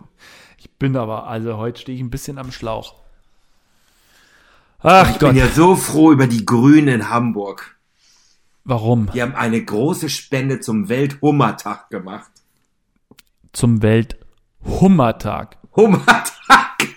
ich 0.58 0.70
bin 0.72 0.96
aber, 0.96 1.26
also 1.26 1.56
heute 1.58 1.80
stehe 1.80 1.96
ich 1.96 2.02
ein 2.02 2.10
bisschen 2.10 2.38
am 2.38 2.52
Schlauch. 2.52 2.94
Ach 4.80 5.10
Ich 5.10 5.18
bin 5.18 5.28
Gott, 5.28 5.36
ja 5.36 5.48
so 5.48 5.74
froh 5.76 6.12
über 6.12 6.26
die 6.26 6.44
Grünen 6.44 6.88
in 6.88 7.08
Hamburg. 7.10 7.76
warum? 8.64 9.10
Die 9.12 9.22
haben 9.22 9.34
eine 9.34 9.62
große 9.64 10.08
Spende 10.08 10.60
zum 10.60 10.88
Welthummertag 10.88 11.90
gemacht. 11.90 12.30
Zum 13.52 13.82
Welthummertag. 13.82 15.56
Hummertag! 15.74 16.34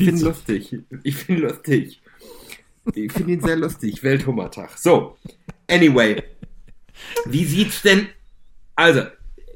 Ich 0.00 0.04
finde 0.04 0.26
lustig. 0.26 0.76
Ich 1.02 1.16
finde 1.16 1.48
lustig. 1.48 2.00
Ich 2.94 3.12
finde 3.12 3.32
ihn 3.32 3.40
sehr 3.40 3.56
lustig. 3.56 4.00
Welthummertag. 4.04 4.78
So. 4.78 5.18
Anyway. 5.68 6.22
Wie 7.26 7.44
sieht's 7.44 7.82
denn? 7.82 8.06
Also, 8.78 9.02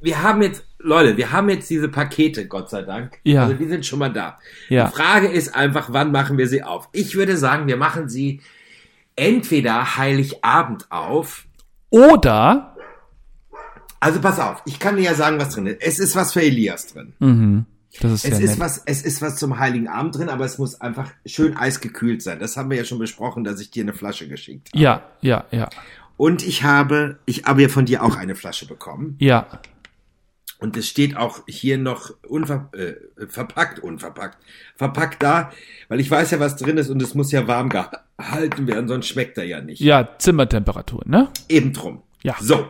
wir 0.00 0.20
haben 0.20 0.42
jetzt, 0.42 0.64
Leute, 0.80 1.16
wir 1.16 1.30
haben 1.30 1.48
jetzt 1.48 1.70
diese 1.70 1.88
Pakete, 1.88 2.48
Gott 2.48 2.68
sei 2.70 2.82
Dank. 2.82 3.18
Ja. 3.22 3.44
Also, 3.44 3.54
die 3.54 3.68
sind 3.68 3.86
schon 3.86 4.00
mal 4.00 4.12
da. 4.12 4.40
Ja. 4.68 4.88
Die 4.88 4.92
Frage 4.96 5.28
ist 5.28 5.54
einfach, 5.54 5.92
wann 5.92 6.10
machen 6.10 6.38
wir 6.38 6.48
sie 6.48 6.64
auf? 6.64 6.88
Ich 6.90 7.14
würde 7.14 7.36
sagen, 7.36 7.68
wir 7.68 7.76
machen 7.76 8.08
sie 8.08 8.40
entweder 9.14 9.96
Heiligabend 9.96 10.90
auf. 10.90 11.44
Oder, 11.90 12.74
Also, 14.00 14.20
pass 14.20 14.40
auf. 14.40 14.60
Ich 14.64 14.80
kann 14.80 14.96
dir 14.96 15.02
ja 15.02 15.14
sagen, 15.14 15.38
was 15.38 15.50
drin 15.54 15.66
ist. 15.68 15.80
Es 15.82 15.98
ist 16.00 16.16
was 16.16 16.32
für 16.32 16.42
Elias 16.42 16.88
drin. 16.88 17.12
mhm, 17.20 17.66
das 18.00 18.12
ist 18.12 18.24
Es 18.24 18.40
ist 18.40 18.50
nett. 18.52 18.58
was, 18.58 18.82
es 18.86 19.02
ist 19.02 19.22
was 19.22 19.36
zum 19.36 19.60
Heiligen 19.60 19.86
Abend 19.86 20.16
drin, 20.18 20.28
aber 20.30 20.44
es 20.46 20.58
muss 20.58 20.80
einfach 20.80 21.10
schön 21.24 21.56
eisgekühlt 21.56 22.22
sein. 22.22 22.40
Das 22.40 22.56
haben 22.56 22.70
wir 22.70 22.76
ja 22.78 22.84
schon 22.84 22.98
besprochen, 22.98 23.44
dass 23.44 23.60
ich 23.60 23.70
dir 23.70 23.84
eine 23.84 23.92
Flasche 23.92 24.26
geschickt 24.26 24.70
habe. 24.72 24.82
Ja, 24.82 25.02
ja, 25.20 25.44
ja, 25.52 25.68
Und 26.22 26.46
ich 26.46 26.62
habe, 26.62 27.18
ich 27.26 27.46
habe 27.46 27.62
ja 27.62 27.68
von 27.68 27.84
dir 27.84 28.04
auch 28.04 28.14
eine 28.14 28.36
Flasche 28.36 28.64
bekommen. 28.64 29.16
ja. 29.18 29.60
Und 30.60 30.76
es 30.76 30.86
steht 30.86 31.16
auch 31.16 31.40
hier 31.48 31.76
noch 31.76 32.14
unver 32.28 32.70
äh, 32.74 33.26
verpackt, 33.26 33.80
unverpackt, 33.80 34.38
verpackt 34.76 35.20
da, 35.20 35.50
weil 35.88 35.98
ich 35.98 36.08
weiß 36.08 36.30
ja, 36.30 36.38
was 36.38 36.54
drin 36.54 36.78
ist 36.78 36.90
und 36.90 37.02
es 37.02 37.16
muss 37.16 37.32
ja 37.32 37.48
warm 37.48 37.68
gehalten 37.68 38.68
werden, 38.68 38.86
sonst 38.86 39.08
schmeckt 39.08 39.36
er 39.36 39.44
ja 39.44 39.60
nicht. 39.60 39.80
Ja, 39.80 40.10
Zimmertemperatur, 40.16 41.02
ne? 41.06 41.28
Eben 41.48 41.72
drum. 41.72 42.04
Ja. 42.22 42.36
So. 42.38 42.68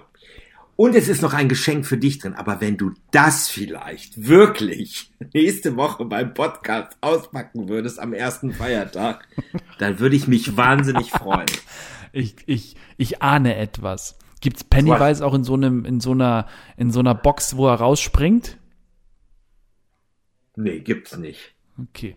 Und 0.74 0.94
es 0.94 1.08
ist 1.08 1.20
noch 1.20 1.34
ein 1.34 1.50
Geschenk 1.50 1.84
für 1.84 1.98
dich 1.98 2.18
drin. 2.18 2.32
Aber 2.32 2.62
wenn 2.62 2.78
du 2.78 2.92
das 3.10 3.50
vielleicht 3.50 4.26
wirklich 4.26 5.12
nächste 5.34 5.76
Woche 5.76 6.06
beim 6.06 6.32
Podcast 6.32 6.96
auspacken 7.02 7.68
würdest 7.68 8.00
am 8.00 8.14
ersten 8.14 8.54
Feiertag, 8.54 9.28
dann 9.78 10.00
würde 10.00 10.16
ich 10.16 10.26
mich 10.26 10.56
wahnsinnig 10.56 11.10
freuen. 11.10 11.44
Ich, 12.12 12.36
ich, 12.46 12.76
ich 12.96 13.22
ahne 13.22 13.56
etwas. 13.56 14.18
Gibt's 14.40 14.64
Pennywise 14.64 15.24
auch 15.24 15.34
in 15.34 15.44
so 15.44 15.54
einem, 15.54 15.84
in 15.84 16.00
so 16.00 16.12
einer, 16.12 16.46
in 16.76 16.90
so 16.90 17.00
einer 17.00 17.14
Box, 17.14 17.56
wo 17.56 17.68
er 17.68 17.74
rausspringt? 17.74 18.58
Nee, 20.56 20.80
gibt's 20.80 21.16
nicht. 21.16 21.54
Okay. 21.78 22.16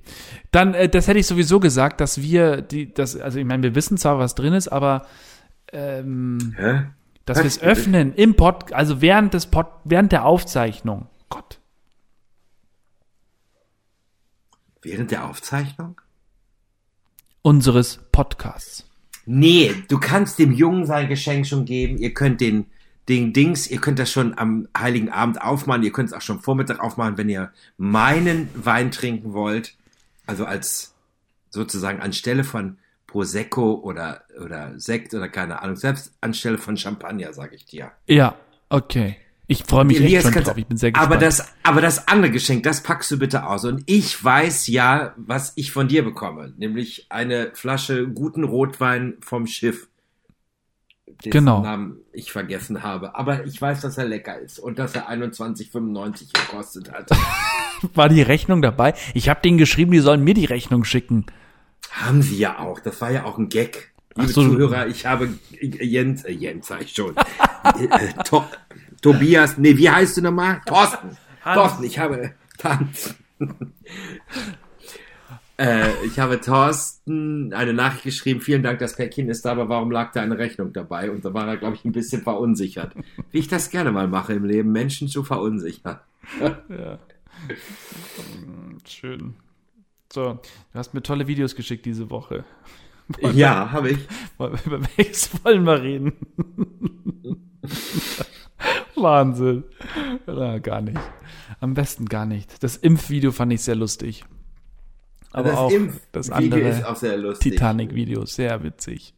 Dann, 0.51 0.73
äh, 0.73 0.89
das 0.89 1.07
hätte 1.07 1.19
ich 1.19 1.27
sowieso 1.27 1.59
gesagt, 1.59 2.01
dass 2.01 2.21
wir 2.21 2.61
die, 2.61 2.93
das, 2.93 3.15
also 3.15 3.39
ich 3.39 3.45
meine, 3.45 3.63
wir 3.63 3.75
wissen 3.75 3.97
zwar, 3.97 4.19
was 4.19 4.35
drin 4.35 4.53
ist, 4.53 4.67
aber 4.67 5.05
ähm, 5.71 6.55
Hä? 6.57 6.85
dass 7.25 7.37
wir 7.37 7.45
es 7.45 7.61
öffnen 7.61 8.13
im 8.13 8.35
Pod, 8.35 8.73
also 8.73 9.01
während 9.01 9.33
des 9.33 9.47
Pod, 9.47 9.67
während 9.83 10.11
der 10.11 10.25
Aufzeichnung. 10.25 11.07
Gott. 11.29 11.59
Während 14.81 15.11
der 15.11 15.25
Aufzeichnung? 15.25 16.01
Unseres 17.41 17.99
Podcasts. 18.11 18.84
Nee, 19.25 19.75
du 19.87 19.99
kannst 19.99 20.39
dem 20.39 20.51
Jungen 20.51 20.85
sein 20.85 21.09
Geschenk 21.09 21.47
schon 21.47 21.65
geben. 21.65 21.97
Ihr 21.97 22.13
könnt 22.13 22.41
den, 22.41 22.67
den 23.09 23.33
Dings, 23.33 23.69
ihr 23.69 23.79
könnt 23.79 23.99
das 23.99 24.11
schon 24.11 24.37
am 24.37 24.67
Heiligen 24.77 25.09
Abend 25.09 25.41
aufmachen. 25.41 25.83
Ihr 25.83 25.91
könnt 25.91 26.09
es 26.09 26.13
auch 26.13 26.21
schon 26.21 26.41
Vormittag 26.41 26.79
aufmachen, 26.79 27.17
wenn 27.17 27.29
ihr 27.29 27.51
meinen 27.77 28.49
Wein 28.53 28.91
trinken 28.91 29.33
wollt. 29.33 29.75
Also 30.25 30.45
als 30.45 30.93
sozusagen 31.49 32.01
anstelle 32.01 32.43
von 32.43 32.77
Prosecco 33.07 33.75
oder, 33.75 34.23
oder 34.43 34.77
Sekt 34.79 35.13
oder 35.13 35.29
keine 35.29 35.61
Ahnung. 35.61 35.75
Selbst 35.75 36.13
anstelle 36.21 36.57
von 36.57 36.77
Champagner, 36.77 37.33
sage 37.33 37.55
ich 37.55 37.65
dir. 37.65 37.91
Ja, 38.07 38.35
okay. 38.69 39.17
Ich 39.47 39.63
freue 39.63 39.85
mich 39.85 39.99
Elias 39.99 40.25
echt 40.25 40.33
schon 40.33 40.43
drauf. 40.43 40.57
Ich 40.57 40.65
bin 40.65 40.77
sehr 40.77 40.91
gespannt. 40.91 41.11
Aber 41.11 41.19
das, 41.19 41.53
aber 41.63 41.81
das 41.81 42.07
andere 42.07 42.31
Geschenk, 42.31 42.63
das 42.63 42.81
packst 42.81 43.11
du 43.11 43.19
bitte 43.19 43.45
aus. 43.45 43.63
Und 43.65 43.83
ich 43.85 44.23
weiß 44.23 44.67
ja, 44.67 45.13
was 45.17 45.53
ich 45.55 45.71
von 45.71 45.87
dir 45.87 46.03
bekomme. 46.03 46.53
Nämlich 46.57 47.05
eine 47.09 47.51
Flasche 47.53 48.07
guten 48.07 48.43
Rotwein 48.43 49.17
vom 49.21 49.45
Schiff. 49.45 49.87
Dessen 51.07 51.31
Genau. 51.31 51.61
Namen 51.61 51.97
ich 52.11 52.31
vergessen 52.31 52.81
habe. 52.81 53.15
Aber 53.15 53.45
ich 53.45 53.61
weiß, 53.61 53.81
dass 53.81 53.97
er 53.97 54.05
lecker 54.05 54.37
ist 54.39 54.59
und 54.59 54.79
dass 54.79 54.95
er 54.95 55.09
21,95 55.09 56.33
gekostet 56.33 56.91
hat. 56.91 57.09
war 57.93 58.09
die 58.09 58.23
Rechnung 58.23 58.61
dabei? 58.61 58.95
Ich 59.13 59.29
habe 59.29 59.41
denen 59.41 59.57
geschrieben, 59.57 59.91
die 59.91 59.99
sollen 59.99 60.23
mir 60.23 60.33
die 60.33 60.45
Rechnung 60.45 60.83
schicken. 60.83 61.25
Haben 61.91 62.21
sie 62.21 62.37
ja 62.37 62.59
auch. 62.59 62.79
Das 62.79 62.99
war 62.99 63.11
ja 63.11 63.25
auch 63.25 63.37
ein 63.37 63.49
Gag. 63.49 63.91
Liebe 64.17 64.31
so. 64.31 64.43
Zuhörer, 64.43 64.87
ich 64.87 65.05
habe 65.05 65.29
Jens, 65.59 66.23
äh, 66.23 66.31
Jens 66.31 66.67
sag 66.67 66.81
ich 66.81 66.93
schon. 66.95 67.15
äh, 67.79 67.83
äh, 67.83 68.23
to, 68.23 68.45
Tobias, 69.05 69.59
nee, 69.59 69.77
wie 69.77 69.87
heißt 69.87 70.17
du 70.17 70.21
nochmal? 70.23 70.61
Thorsten. 70.65 71.15
Hans. 71.43 71.55
Thorsten, 71.55 71.83
ich 71.83 71.99
habe 71.99 72.33
Tanz. 72.57 73.13
äh, 75.59 75.91
ich 76.05 76.17
habe 76.17 76.41
Thorsten 76.41 77.53
eine 77.53 77.73
Nachricht 77.73 78.03
geschrieben, 78.03 78.41
vielen 78.41 78.63
Dank, 78.63 78.79
das 78.79 78.95
Päckchen 78.95 79.29
ist 79.29 79.45
da, 79.45 79.51
aber 79.51 79.69
warum 79.69 79.91
lag 79.91 80.11
da 80.11 80.23
eine 80.23 80.39
Rechnung 80.39 80.73
dabei? 80.73 81.11
Und 81.11 81.23
da 81.23 81.35
war 81.35 81.47
er, 81.47 81.57
glaube 81.57 81.75
ich, 81.75 81.85
ein 81.85 81.91
bisschen 81.91 82.23
verunsichert. 82.23 82.95
Wie 83.29 83.37
ich 83.37 83.47
das 83.47 83.69
gerne 83.69 83.91
mal 83.91 84.07
mache 84.07 84.33
im 84.33 84.43
Leben, 84.43 84.71
Menschen 84.71 85.07
zu 85.07 85.23
verunsichern. 85.23 85.99
Ja. 86.69 86.97
Schön. 88.87 89.35
So, 90.11 90.39
du 90.71 90.79
hast 90.79 90.95
mir 90.95 91.03
tolle 91.03 91.27
Videos 91.27 91.55
geschickt 91.55 91.85
diese 91.85 92.09
Woche. 92.09 92.43
Ja, 93.33 93.71
habe 93.71 93.91
ich. 93.91 93.99
Über 94.39 94.81
welches 94.95 95.29
wollen 95.43 95.63
wir 95.65 95.79
reden? 95.79 96.13
Wahnsinn. 98.95 99.63
Na, 100.25 100.59
gar 100.59 100.81
nicht. 100.81 100.99
Am 101.59 101.73
besten 101.73 102.05
gar 102.05 102.25
nicht. 102.25 102.63
Das 102.63 102.77
Impfvideo 102.77 103.31
fand 103.31 103.53
ich 103.53 103.61
sehr 103.61 103.75
lustig. 103.75 104.23
Aber 105.31 105.49
das 105.49 105.57
auch 105.57 105.71
Impfvideo 105.71 106.01
das 106.11 106.29
andere 106.29 106.59
ist 106.61 106.85
auch 106.85 106.95
sehr 106.95 107.17
lustig. 107.17 107.53
Titanic-Video, 107.53 108.25
sehr 108.25 108.63
witzig. 108.63 109.13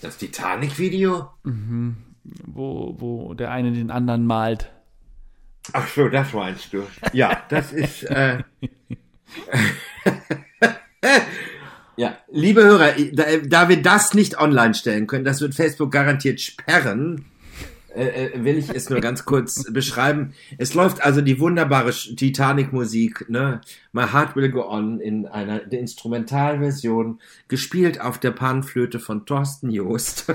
Das 0.00 0.16
Titanic-Video? 0.16 1.28
Wo, 2.44 2.96
wo 2.98 3.34
der 3.34 3.50
eine 3.50 3.72
den 3.72 3.90
anderen 3.90 4.26
malt. 4.26 4.70
Ach 5.72 5.86
so, 5.88 6.08
das 6.08 6.32
meinst 6.32 6.72
du. 6.72 6.84
Ja, 7.12 7.42
das 7.48 7.72
ist. 7.72 8.04
Äh, 8.04 8.42
ja, 11.96 12.16
liebe 12.30 12.62
Hörer, 12.62 12.94
da, 13.12 13.24
da 13.36 13.68
wir 13.68 13.80
das 13.80 14.14
nicht 14.14 14.38
online 14.38 14.74
stellen 14.74 15.06
können, 15.06 15.24
das 15.24 15.40
wird 15.40 15.54
Facebook 15.54 15.92
garantiert 15.92 16.40
sperren. 16.40 17.26
Äh, 17.94 18.26
äh, 18.26 18.44
will 18.44 18.56
ich 18.56 18.70
es 18.70 18.88
nur 18.88 19.00
ganz 19.00 19.24
kurz 19.24 19.64
beschreiben. 19.72 20.32
Es 20.58 20.74
läuft 20.74 21.02
also 21.02 21.20
die 21.20 21.40
wunderbare 21.40 21.90
Titanic-Musik, 21.90 23.28
ne? 23.28 23.60
My 23.92 24.02
Heart 24.02 24.36
Will 24.36 24.50
Go 24.50 24.68
On 24.68 25.00
in 25.00 25.26
einer 25.26 25.60
der 25.60 25.80
Instrumentalversion, 25.80 27.20
gespielt 27.48 28.00
auf 28.00 28.18
der 28.18 28.30
Panflöte 28.30 29.00
von 29.00 29.26
Thorsten 29.26 29.70
Joost. 29.70 30.32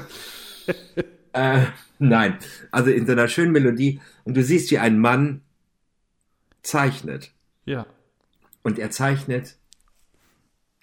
äh, 1.34 1.66
nein, 2.00 2.38
also 2.72 2.92
in 2.92 3.06
so 3.06 3.14
einer 3.14 3.28
schönen 3.30 3.54
Melodie. 3.54 4.02
Und 4.26 4.36
du 4.36 4.44
siehst, 4.44 4.72
wie 4.72 4.80
ein 4.80 5.00
Mann 5.00 5.42
zeichnet. 6.62 7.32
Ja. 7.64 7.86
Und 8.64 8.80
er 8.80 8.92
zeichnet, 8.92 9.56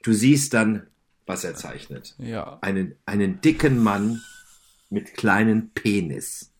du 0.02 0.12
siehst 0.12 0.54
dann, 0.54 0.86
was 1.26 1.44
er 1.44 1.54
zeichnet. 1.54 2.14
Ja. 2.18 2.58
Einen, 2.62 2.94
einen 3.04 3.40
dicken 3.42 3.82
Mann 3.82 4.22
mit 4.88 5.14
kleinen 5.14 5.70
Penis. 5.70 6.51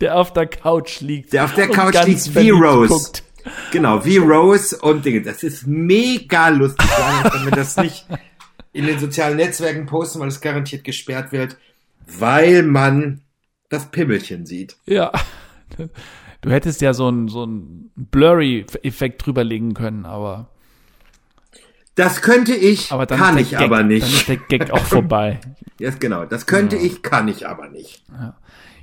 Der 0.00 0.16
auf 0.16 0.32
der 0.32 0.46
Couch 0.46 1.00
liegt. 1.00 1.32
Der 1.32 1.44
auf 1.44 1.54
der 1.54 1.68
Couch 1.68 2.04
liegt 2.04 2.34
wie 2.34 2.50
Rose. 2.50 2.88
guckt. 2.88 3.22
Genau, 3.70 4.04
wie 4.04 4.18
Rose 4.18 4.76
und 4.76 5.04
Dinge. 5.04 5.22
Das 5.22 5.42
ist 5.42 5.66
mega 5.66 6.48
lustig. 6.48 6.86
Können 7.30 7.44
wir 7.46 7.52
das 7.52 7.76
nicht 7.76 8.06
in 8.72 8.86
den 8.86 8.98
sozialen 8.98 9.36
Netzwerken 9.36 9.86
posten, 9.86 10.20
weil 10.20 10.28
es 10.28 10.40
garantiert 10.40 10.84
gesperrt 10.84 11.32
wird, 11.32 11.56
weil 12.06 12.62
man 12.62 13.22
das 13.70 13.90
Pimmelchen 13.90 14.46
sieht. 14.46 14.76
Ja. 14.86 15.12
Du 16.40 16.50
hättest 16.50 16.80
ja 16.80 16.92
so 16.94 17.08
einen 17.08 17.28
so 17.28 17.42
einen 17.42 17.90
Blurry-Effekt 17.96 19.24
drüberlegen 19.24 19.74
können, 19.74 20.04
aber, 20.06 20.48
Das 21.94 22.22
könnte 22.22 22.54
ich, 22.54 22.92
aber 22.92 23.06
kann 23.06 23.38
ich 23.38 23.50
Gag, 23.50 23.60
aber 23.60 23.82
nicht. 23.82 24.06
Dann 24.06 24.12
ist 24.12 24.28
der 24.28 24.36
Gag 24.36 24.70
auch 24.70 24.84
vorbei. 24.84 25.40
Ja, 25.80 25.90
genau. 25.90 26.24
Das 26.24 26.46
könnte 26.46 26.74
ich, 26.74 27.02
kann 27.02 27.28
ich 27.28 27.46
aber 27.46 27.68
nicht. 27.68 28.02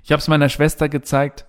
Ich 0.06 0.12
habe 0.12 0.20
es 0.20 0.28
meiner 0.28 0.50
Schwester 0.50 0.88
gezeigt 0.88 1.46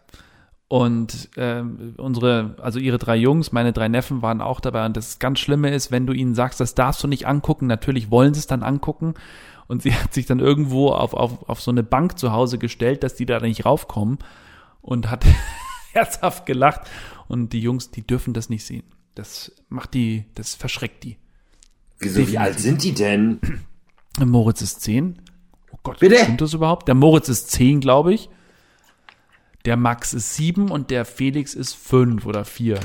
und 0.68 1.28
ähm, 1.36 1.94
unsere, 1.98 2.56
also 2.58 2.78
ihre 2.78 2.96
drei 2.96 3.14
Jungs, 3.14 3.52
meine 3.52 3.74
drei 3.74 3.88
Neffen 3.88 4.22
waren 4.22 4.40
auch 4.40 4.60
dabei 4.60 4.86
und 4.86 4.96
das 4.96 5.18
ganz 5.18 5.40
Schlimme 5.40 5.74
ist, 5.74 5.90
wenn 5.90 6.06
du 6.06 6.14
ihnen 6.14 6.34
sagst, 6.34 6.58
das 6.58 6.74
darfst 6.74 7.04
du 7.04 7.06
nicht 7.06 7.26
angucken, 7.26 7.66
natürlich 7.66 8.10
wollen 8.10 8.32
sie 8.32 8.40
es 8.40 8.46
dann 8.46 8.62
angucken 8.62 9.12
und 9.66 9.82
sie 9.82 9.92
hat 9.94 10.14
sich 10.14 10.24
dann 10.24 10.40
irgendwo 10.40 10.88
auf, 10.88 11.12
auf, 11.12 11.46
auf 11.50 11.60
so 11.60 11.70
eine 11.70 11.82
Bank 11.82 12.18
zu 12.18 12.32
Hause 12.32 12.56
gestellt, 12.56 13.02
dass 13.02 13.14
die 13.14 13.26
da 13.26 13.40
nicht 13.40 13.66
raufkommen 13.66 14.20
und 14.80 15.10
hat 15.10 15.26
herzhaft 15.92 16.46
gelacht 16.46 16.88
und 17.28 17.52
die 17.52 17.60
Jungs, 17.60 17.90
die 17.90 18.06
dürfen 18.06 18.32
das 18.32 18.48
nicht 18.48 18.64
sehen. 18.64 18.84
Das 19.14 19.52
macht 19.68 19.92
die, 19.92 20.24
das 20.34 20.54
verschreckt 20.54 21.04
die. 21.04 21.18
Wieso, 21.98 22.26
wie 22.26 22.38
alt 22.38 22.58
sind 22.58 22.82
die 22.82 22.94
denn? 22.94 23.38
Der 24.18 24.24
Moritz 24.24 24.62
ist 24.62 24.80
zehn. 24.80 25.20
Oh 25.72 25.78
Gott, 25.82 26.00
Bitte? 26.00 26.16
stimmt 26.16 26.40
das 26.40 26.54
überhaupt? 26.54 26.88
Der 26.88 26.94
Moritz 26.94 27.28
ist 27.28 27.50
zehn, 27.50 27.80
glaube 27.80 28.14
ich. 28.14 28.30
Der 29.66 29.76
Max 29.76 30.14
ist 30.14 30.34
sieben 30.34 30.70
und 30.70 30.90
der 30.90 31.04
Felix 31.04 31.52
ist 31.54 31.74
fünf 31.74 32.24
oder 32.24 32.44
vier. 32.44 32.80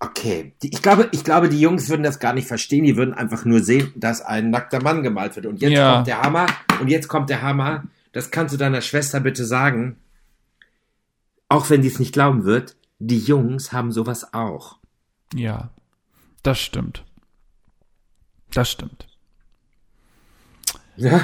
Okay, 0.00 0.54
die, 0.62 0.72
ich 0.72 0.82
glaube, 0.82 1.08
ich 1.12 1.24
glaube, 1.24 1.48
die 1.48 1.60
Jungs 1.60 1.88
würden 1.88 2.02
das 2.02 2.18
gar 2.20 2.32
nicht 2.32 2.46
verstehen. 2.46 2.84
Die 2.84 2.96
würden 2.96 3.14
einfach 3.14 3.44
nur 3.44 3.60
sehen, 3.62 3.92
dass 3.96 4.20
ein 4.20 4.50
nackter 4.50 4.82
Mann 4.82 5.02
gemalt 5.02 5.34
wird. 5.36 5.46
Und 5.46 5.60
jetzt 5.60 5.72
Ja. 5.72 5.94
kommt 5.94 6.06
der 6.06 6.20
Hammer. 6.22 6.46
Und 6.80 6.88
jetzt 6.88 7.08
kommt 7.08 7.30
der 7.30 7.42
Hammer. 7.42 7.84
Das 8.12 8.30
kannst 8.30 8.52
du 8.54 8.58
deiner 8.58 8.80
Schwester 8.80 9.20
bitte 9.20 9.44
sagen. 9.44 9.96
Auch 11.48 11.70
wenn 11.70 11.82
sie 11.82 11.88
es 11.88 11.98
nicht 11.98 12.12
glauben 12.12 12.44
wird, 12.44 12.76
die 12.98 13.18
Jungs 13.18 13.72
haben 13.72 13.90
sowas 13.90 14.34
auch. 14.34 14.78
Ja, 15.34 15.70
das 16.42 16.60
stimmt. 16.60 17.04
Das 18.52 18.70
stimmt. 18.70 19.06
Ja, 20.96 21.20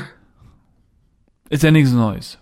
Ist 1.48 1.62
ja 1.62 1.70
nichts 1.70 1.90
Neues. 1.92 2.38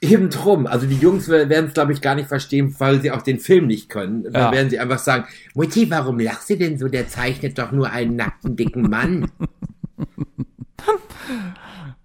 Eben 0.00 0.30
drum. 0.30 0.66
Also 0.66 0.86
die 0.86 0.96
Jungs 0.96 1.28
werden 1.28 1.66
es, 1.68 1.74
glaube 1.74 1.92
ich, 1.92 2.00
gar 2.00 2.14
nicht 2.14 2.28
verstehen, 2.28 2.74
weil 2.78 3.00
sie 3.00 3.10
auch 3.10 3.22
den 3.22 3.38
Film 3.40 3.66
nicht 3.66 3.88
können. 3.88 4.24
Dann 4.24 4.34
Ja. 4.34 4.52
werden 4.52 4.70
sie 4.70 4.78
einfach 4.78 4.98
sagen, 4.98 5.26
Mutti, 5.54 5.90
warum 5.90 6.18
lachst 6.18 6.50
du 6.50 6.56
denn 6.56 6.78
so? 6.78 6.88
Der 6.88 7.08
zeichnet 7.08 7.58
doch 7.58 7.72
nur 7.72 7.90
einen 7.90 8.16
nackten, 8.16 8.56
dicken 8.56 8.82
Mann. 8.82 9.30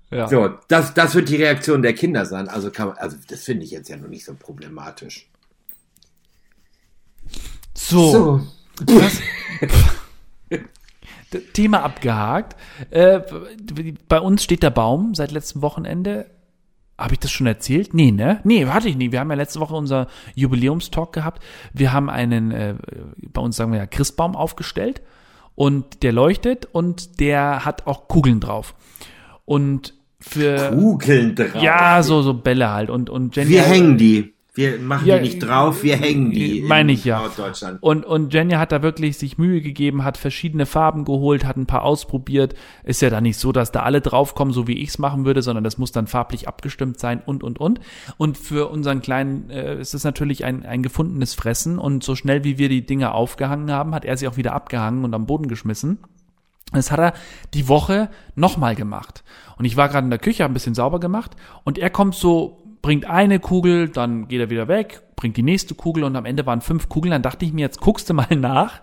Ja. 0.09 0.27
So, 0.29 0.49
das, 0.69 0.93
das 0.93 1.15
wird 1.15 1.27
die 1.27 1.35
Reaktion 1.35 1.81
der 1.81 1.93
Kinder 1.93 2.25
sein. 2.25 2.47
Also, 2.47 2.71
kann 2.71 2.87
man, 2.87 2.97
also 2.97 3.17
das 3.27 3.43
finde 3.43 3.65
ich 3.65 3.71
jetzt 3.71 3.89
ja 3.89 3.97
noch 3.97 4.07
nicht 4.07 4.23
so 4.23 4.33
problematisch. 4.35 5.27
So. 7.73 8.11
So. 8.11 8.47
Was? 8.85 9.19
D- 11.33 11.39
Thema 11.51 11.83
abgehakt. 11.83 12.55
Äh, 12.89 13.19
bei 14.07 14.21
uns 14.21 14.43
steht 14.45 14.63
der 14.63 14.69
Baum 14.69 15.13
seit 15.13 15.31
letztem 15.33 15.61
Wochenende. 15.61 16.29
Habe 16.97 17.13
ich 17.13 17.19
das 17.19 17.31
schon 17.31 17.45
erzählt? 17.45 17.93
Nee, 17.93 18.11
ne? 18.11 18.39
Nee, 18.43 18.65
hatte 18.65 18.89
ich 18.89 18.97
nie. 18.97 19.11
Wir 19.11 19.19
haben 19.19 19.29
ja 19.29 19.35
letzte 19.35 19.59
Woche 19.59 19.75
unser 19.75 20.07
Jubiläumstalk 20.33 21.13
gehabt. 21.13 21.43
Wir 21.71 21.93
haben 21.93 22.09
einen, 22.09 22.51
äh, 22.51 22.75
bei 23.31 23.41
uns 23.41 23.55
sagen 23.55 23.71
wir 23.71 23.79
ja, 23.79 23.85
Christbaum 23.85 24.35
aufgestellt. 24.35 25.01
Und 25.53 26.03
der 26.03 26.11
leuchtet 26.11 26.67
und 26.71 27.19
der 27.19 27.65
hat 27.65 27.87
auch 27.87 28.07
Kugeln 28.07 28.39
drauf. 28.39 28.75
Und 29.45 29.93
für. 30.19 30.71
Kugeln 30.71 31.35
drauf. 31.35 31.61
Ja, 31.61 32.01
so, 32.03 32.21
so 32.21 32.33
Bälle 32.33 32.71
halt. 32.71 32.89
Und, 32.89 33.09
und 33.09 33.35
Jenny. 33.35 33.51
Wir 33.51 33.63
hängen 33.63 33.97
die. 33.97 34.33
Wir 34.57 34.79
machen 34.79 35.07
Ja, 35.07 35.17
die 35.17 35.23
nicht 35.23 35.39
drauf, 35.39 35.83
wir 35.83 35.95
hängen 35.97 36.31
die. 36.31 36.63
meine 36.63 36.91
in 36.91 36.97
ich 36.97 37.05
ja. 37.05 37.19
Norddeutschland. 37.19 37.81
Und, 37.81 38.05
und 38.05 38.33
Jenja 38.33 38.57
hat 38.57 38.71
da 38.71 38.81
wirklich 38.81 39.17
sich 39.17 39.37
Mühe 39.37 39.61
gegeben, 39.61 40.03
hat 40.03 40.17
verschiedene 40.17 40.65
Farben 40.65 41.05
geholt, 41.05 41.45
hat 41.45 41.57
ein 41.57 41.67
paar 41.67 41.83
ausprobiert. 41.83 42.55
Ist 42.83 43.01
ja 43.03 43.11
dann 43.11 43.23
nicht 43.23 43.37
so, 43.37 43.51
dass 43.51 43.71
da 43.71 43.83
alle 43.83 44.01
draufkommen, 44.01 44.53
so 44.53 44.67
wie 44.67 44.79
ich 44.79 44.89
es 44.89 44.97
machen 44.97 45.25
würde, 45.25 45.43
sondern 45.43 45.63
das 45.63 45.77
muss 45.77 45.91
dann 45.91 46.07
farblich 46.07 46.47
abgestimmt 46.47 46.99
sein 46.99 47.21
und, 47.23 47.43
und, 47.43 47.59
und. 47.59 47.79
Und 48.17 48.37
für 48.37 48.69
unseren 48.71 49.01
Kleinen 49.01 49.49
äh, 49.51 49.79
ist 49.79 49.93
es 49.93 50.03
natürlich 50.03 50.43
ein, 50.43 50.65
ein 50.65 50.81
gefundenes 50.81 51.35
Fressen. 51.35 51.77
Und 51.77 52.03
so 52.03 52.15
schnell 52.15 52.43
wie 52.43 52.57
wir 52.57 52.67
die 52.67 52.85
Dinge 52.85 53.13
aufgehangen 53.13 53.71
haben, 53.71 53.93
hat 53.93 54.05
er 54.05 54.17
sie 54.17 54.27
auch 54.27 54.37
wieder 54.37 54.53
abgehangen 54.53 55.05
und 55.05 55.13
am 55.13 55.27
Boden 55.27 55.47
geschmissen. 55.47 55.99
Das 56.73 56.91
hat 56.91 56.99
er 56.99 57.13
die 57.53 57.67
Woche 57.69 58.09
nochmal 58.35 58.75
gemacht. 58.75 59.23
Und 59.57 59.65
ich 59.65 59.77
war 59.77 59.87
gerade 59.87 60.05
in 60.05 60.09
der 60.09 60.19
Küche, 60.19 60.43
habe 60.43 60.51
ein 60.51 60.55
bisschen 60.55 60.75
sauber 60.75 60.99
gemacht 60.99 61.31
und 61.63 61.77
er 61.77 61.89
kommt 61.89 62.15
so, 62.15 62.63
bringt 62.87 63.05
eine 63.05 63.41
Kugel, 63.41 63.89
dann 63.89 64.29
geht 64.29 64.39
er 64.39 64.49
wieder 64.49 64.69
weg, 64.69 65.03
bringt 65.17 65.35
die 65.35 65.43
nächste 65.43 65.75
Kugel 65.75 66.05
und 66.05 66.15
am 66.15 66.23
Ende 66.23 66.45
waren 66.45 66.61
fünf 66.61 66.87
Kugeln. 66.87 67.11
Dann 67.11 67.21
dachte 67.21 67.43
ich 67.43 67.51
mir, 67.51 67.59
jetzt 67.59 67.81
guckst 67.81 68.09
du 68.09 68.13
mal 68.13 68.29
nach. 68.37 68.81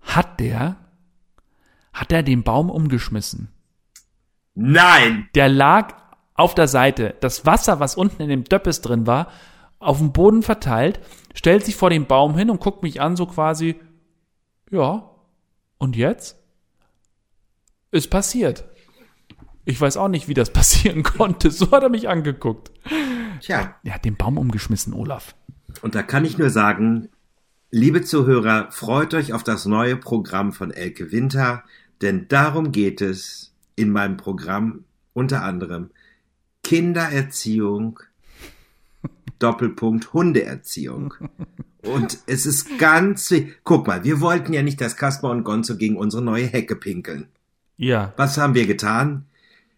Hat 0.00 0.40
der, 0.40 0.76
hat 1.92 2.10
er 2.10 2.22
den 2.22 2.42
Baum 2.42 2.70
umgeschmissen? 2.70 3.52
Nein! 4.54 5.28
Der 5.34 5.50
lag 5.50 5.94
auf 6.32 6.54
der 6.54 6.68
Seite. 6.68 7.14
Das 7.20 7.44
Wasser, 7.44 7.80
was 7.80 7.96
unten 7.96 8.22
in 8.22 8.30
dem 8.30 8.44
Döppes 8.44 8.80
drin 8.80 9.06
war, 9.06 9.28
auf 9.78 9.98
dem 9.98 10.14
Boden 10.14 10.42
verteilt, 10.42 10.98
stellt 11.34 11.66
sich 11.66 11.76
vor 11.76 11.90
den 11.90 12.06
Baum 12.06 12.34
hin 12.34 12.48
und 12.48 12.60
guckt 12.60 12.82
mich 12.82 13.02
an, 13.02 13.16
so 13.16 13.26
quasi, 13.26 13.78
ja, 14.70 15.10
und 15.76 15.96
jetzt? 15.96 16.42
Ist 17.90 18.08
passiert. 18.08 18.64
Ich 19.64 19.80
weiß 19.80 19.96
auch 19.96 20.08
nicht, 20.08 20.28
wie 20.28 20.34
das 20.34 20.50
passieren 20.52 21.02
konnte. 21.02 21.50
So 21.50 21.70
hat 21.70 21.82
er 21.82 21.88
mich 21.88 22.08
angeguckt. 22.08 22.70
Tja, 23.40 23.74
Er 23.84 23.94
hat 23.94 24.04
den 24.04 24.16
Baum 24.16 24.38
umgeschmissen, 24.38 24.92
Olaf. 24.92 25.34
und 25.82 25.94
da 25.94 26.02
kann 26.02 26.24
ich 26.24 26.38
nur 26.38 26.50
sagen, 26.50 27.08
liebe 27.70 28.02
Zuhörer, 28.02 28.70
freut 28.70 29.14
euch 29.14 29.32
auf 29.32 29.42
das 29.42 29.66
neue 29.66 29.96
Programm 29.96 30.52
von 30.52 30.70
Elke 30.70 31.10
Winter, 31.10 31.64
denn 32.02 32.28
darum 32.28 32.70
geht 32.72 33.00
es 33.00 33.52
in 33.74 33.90
meinem 33.90 34.16
Programm 34.16 34.84
unter 35.12 35.42
anderem 35.42 35.90
Kindererziehung, 36.62 37.98
Doppelpunkt 39.38 40.12
Hundeerziehung. 40.12 41.14
Und 41.82 42.18
es 42.26 42.46
ist 42.46 42.78
ganz, 42.78 43.34
guck 43.64 43.88
mal, 43.88 44.04
wir 44.04 44.20
wollten 44.20 44.52
ja 44.52 44.62
nicht, 44.62 44.80
dass 44.80 44.96
Kaspar 44.96 45.32
und 45.32 45.42
Gonzo 45.42 45.76
gegen 45.76 45.96
unsere 45.96 46.22
neue 46.22 46.46
Hecke 46.46 46.76
pinkeln. 46.76 47.26
Ja. 47.76 48.12
Was 48.16 48.38
haben 48.38 48.54
wir 48.54 48.66
getan? 48.66 49.24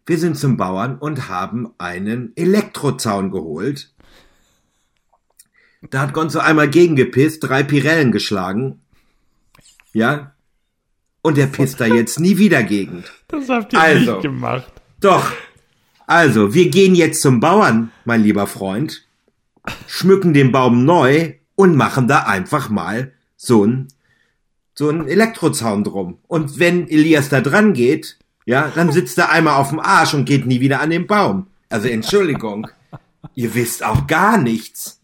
Wir 0.06 0.18
sind 0.18 0.36
zum 0.38 0.56
Bauern 0.56 0.98
und 0.98 1.28
haben 1.28 1.72
einen 1.78 2.32
Elektrozaun 2.36 3.30
geholt. 3.30 3.90
Da 5.90 6.00
hat 6.00 6.12
Gonzo 6.12 6.40
einmal 6.40 6.68
gegengepisst, 6.68 7.44
drei 7.44 7.62
Pirellen 7.62 8.12
geschlagen. 8.12 8.80
Ja? 9.92 10.32
Und 11.22 11.38
der 11.38 11.46
pisst 11.46 11.80
da 11.80 11.86
jetzt 11.86 12.20
nie 12.20 12.36
wieder 12.36 12.62
gegen. 12.62 13.04
Das 13.28 13.48
habt 13.48 13.72
ihr 13.72 13.80
Also. 13.80 14.12
nicht 14.12 14.22
gemacht. 14.22 14.70
Doch. 15.00 15.32
Also, 16.06 16.52
wir 16.52 16.68
gehen 16.68 16.94
jetzt 16.94 17.22
zum 17.22 17.40
Bauern, 17.40 17.90
mein 18.04 18.22
lieber 18.22 18.46
Freund, 18.46 19.06
schmücken 19.86 20.34
den 20.34 20.52
Baum 20.52 20.84
neu 20.84 21.34
und 21.54 21.76
machen 21.76 22.08
da 22.08 22.24
einfach 22.24 22.68
mal 22.68 23.12
so 23.36 23.64
ein 23.64 23.88
so 24.74 24.90
ein 24.90 25.06
Elektrozaun 25.06 25.84
drum. 25.84 26.18
Und 26.26 26.58
wenn 26.58 26.88
Elias 26.88 27.28
da 27.28 27.40
dran 27.40 27.72
geht, 27.74 28.18
ja, 28.46 28.70
dann 28.74 28.92
sitzt 28.92 29.18
er 29.18 29.30
einmal 29.30 29.54
auf 29.54 29.70
dem 29.70 29.80
Arsch 29.80 30.14
und 30.14 30.24
geht 30.24 30.46
nie 30.46 30.60
wieder 30.60 30.80
an 30.80 30.90
den 30.90 31.06
Baum. 31.06 31.46
Also 31.70 31.88
Entschuldigung, 31.88 32.68
ihr 33.34 33.54
wisst 33.54 33.84
auch 33.84 34.06
gar 34.06 34.38
nichts. 34.38 35.00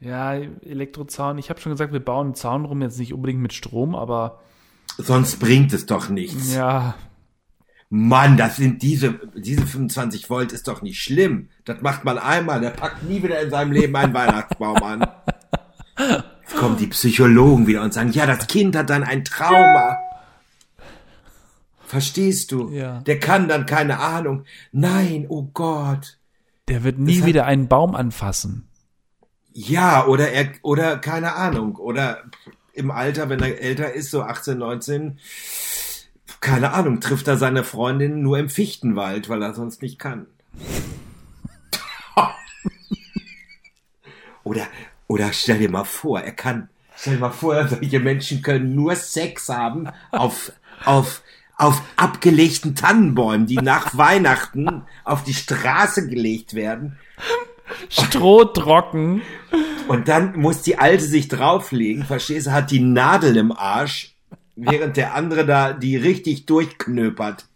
Ja, 0.00 0.34
Elektrozaun. 0.34 1.38
Ich 1.38 1.50
habe 1.50 1.60
schon 1.60 1.72
gesagt, 1.72 1.92
wir 1.92 2.00
bauen 2.00 2.28
einen 2.28 2.34
Zaun 2.34 2.64
rum, 2.64 2.82
jetzt 2.82 2.98
nicht 2.98 3.12
unbedingt 3.14 3.40
mit 3.40 3.52
Strom, 3.52 3.94
aber 3.94 4.40
Sonst 4.98 5.38
bringt 5.40 5.72
es 5.72 5.86
doch 5.86 6.08
nichts. 6.08 6.54
ja, 6.54 6.94
Mann, 7.90 8.36
das 8.36 8.56
sind 8.56 8.82
diese, 8.82 9.20
diese 9.36 9.64
25 9.66 10.28
Volt 10.28 10.50
ist 10.52 10.66
doch 10.66 10.82
nicht 10.82 11.00
schlimm. 11.00 11.48
Das 11.64 11.80
macht 11.80 12.04
man 12.04 12.18
einmal, 12.18 12.60
der 12.60 12.70
packt 12.70 13.04
nie 13.04 13.22
wieder 13.22 13.40
in 13.40 13.50
seinem 13.50 13.70
Leben 13.70 13.94
einen 13.94 14.14
Weihnachtsbaum 14.14 14.82
an. 14.82 15.06
Jetzt 16.42 16.56
kommen 16.56 16.76
die 16.76 16.88
Psychologen 16.88 17.66
wieder 17.68 17.82
und 17.82 17.94
sagen, 17.94 18.10
ja, 18.10 18.26
das 18.26 18.46
Kind 18.48 18.74
hat 18.74 18.90
dann 18.90 19.04
ein 19.04 19.24
Trauma. 19.24 19.98
Verstehst 21.94 22.50
du? 22.50 22.70
Ja. 22.72 23.02
Der 23.02 23.20
kann 23.20 23.46
dann 23.46 23.66
keine 23.66 24.00
Ahnung. 24.00 24.42
Nein, 24.72 25.26
oh 25.28 25.44
Gott. 25.54 26.18
der 26.66 26.82
wird 26.82 26.98
nie 26.98 27.20
hat- 27.20 27.26
wieder 27.26 27.46
einen 27.46 27.68
Baum 27.68 27.94
anfassen. 27.94 28.66
Ja, 29.52 30.04
oder 30.08 30.32
er, 30.32 30.48
oder 30.62 30.98
keine 30.98 31.34
Ahnung, 31.36 31.76
oder 31.76 32.24
im 32.72 32.90
Alter, 32.90 33.28
wenn 33.28 33.38
er 33.38 33.60
älter 33.60 33.92
ist, 33.92 34.10
so 34.10 34.22
18, 34.22 34.58
19, 34.58 35.20
keine 36.40 36.72
Ahnung, 36.72 36.98
trifft 36.98 37.28
er 37.28 37.36
seine 37.36 37.62
Freundin 37.62 38.22
nur 38.22 38.38
im 38.40 38.48
Fichtenwald, 38.48 39.28
weil 39.28 39.40
er 39.40 39.54
sonst 39.54 39.80
nicht 39.80 40.00
kann. 40.00 40.26
oder, 44.42 44.66
oder 45.06 45.32
stell 45.32 45.58
dir 45.58 45.70
mal 45.70 45.84
vor, 45.84 46.18
er 46.20 46.32
kann, 46.32 46.68
stell 46.96 47.14
dir 47.14 47.20
mal 47.20 47.30
vor, 47.30 47.68
solche 47.68 48.00
Menschen 48.00 48.42
können 48.42 48.74
nur 48.74 48.96
Sex 48.96 49.48
haben 49.48 49.88
auf, 50.10 50.50
auf, 50.84 51.22
auf 51.56 51.82
abgelegten 51.96 52.74
Tannenbäumen, 52.74 53.46
die 53.46 53.56
nach 53.56 53.96
Weihnachten 53.96 54.82
auf 55.04 55.24
die 55.24 55.34
Straße 55.34 56.08
gelegt 56.08 56.54
werden. 56.54 56.98
Strohtrocken. 57.88 59.22
Und 59.88 60.08
dann 60.08 60.38
muss 60.38 60.62
die 60.62 60.78
Alte 60.78 61.04
sich 61.04 61.28
drauflegen, 61.28 62.04
verstehst 62.04 62.46
du, 62.46 62.52
hat 62.52 62.70
die 62.70 62.80
Nadel 62.80 63.36
im 63.36 63.52
Arsch, 63.52 64.14
während 64.56 64.96
der 64.96 65.14
andere 65.14 65.44
da 65.46 65.72
die 65.72 65.96
richtig 65.96 66.46
durchknöpert. 66.46 67.46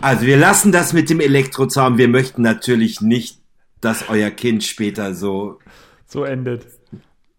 Also 0.00 0.26
wir 0.26 0.36
lassen 0.36 0.72
das 0.72 0.92
mit 0.92 1.08
dem 1.08 1.20
Elektrozaun. 1.20 1.98
Wir 1.98 2.08
möchten 2.08 2.42
natürlich 2.42 3.00
nicht, 3.00 3.38
dass 3.80 4.08
euer 4.08 4.30
Kind 4.30 4.64
später 4.64 5.14
so, 5.14 5.60
So 6.06 6.24
endet. 6.24 6.66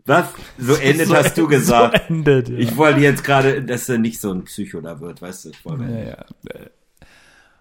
Was? 0.05 0.27
So 0.57 0.75
endet, 0.81 1.07
so, 1.07 1.15
hast 1.15 1.37
du 1.37 1.47
gesagt. 1.47 2.03
So 2.07 2.13
endet, 2.13 2.49
ja. 2.49 2.57
Ich 2.57 2.77
wollte 2.77 2.99
jetzt 3.01 3.23
gerade, 3.23 3.63
dass 3.63 3.89
er 3.89 3.97
nicht 3.97 4.21
so 4.21 4.31
ein 4.31 4.45
Psycho 4.45 4.81
da 4.81 4.99
wird, 4.99 5.21
weißt 5.21 5.45
du? 5.45 5.49
Ich 5.49 5.65
wollte, 5.65 5.83
ja, 5.85 5.99
ja. 5.99 6.25
Äh, 6.49 6.69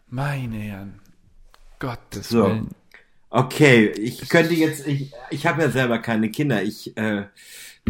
Meine 0.09 0.57
Herren. 0.57 1.01
Gottes 1.79 2.29
So. 2.29 2.45
Willen. 2.45 2.69
Okay, 3.31 3.89
ich 3.89 4.29
könnte 4.29 4.55
jetzt, 4.55 4.87
ich, 4.87 5.13
ich 5.31 5.47
habe 5.47 5.63
ja 5.63 5.71
selber 5.71 5.99
keine 5.99 6.31
Kinder. 6.31 6.63
Ich, 6.63 6.97
äh, 6.97 7.25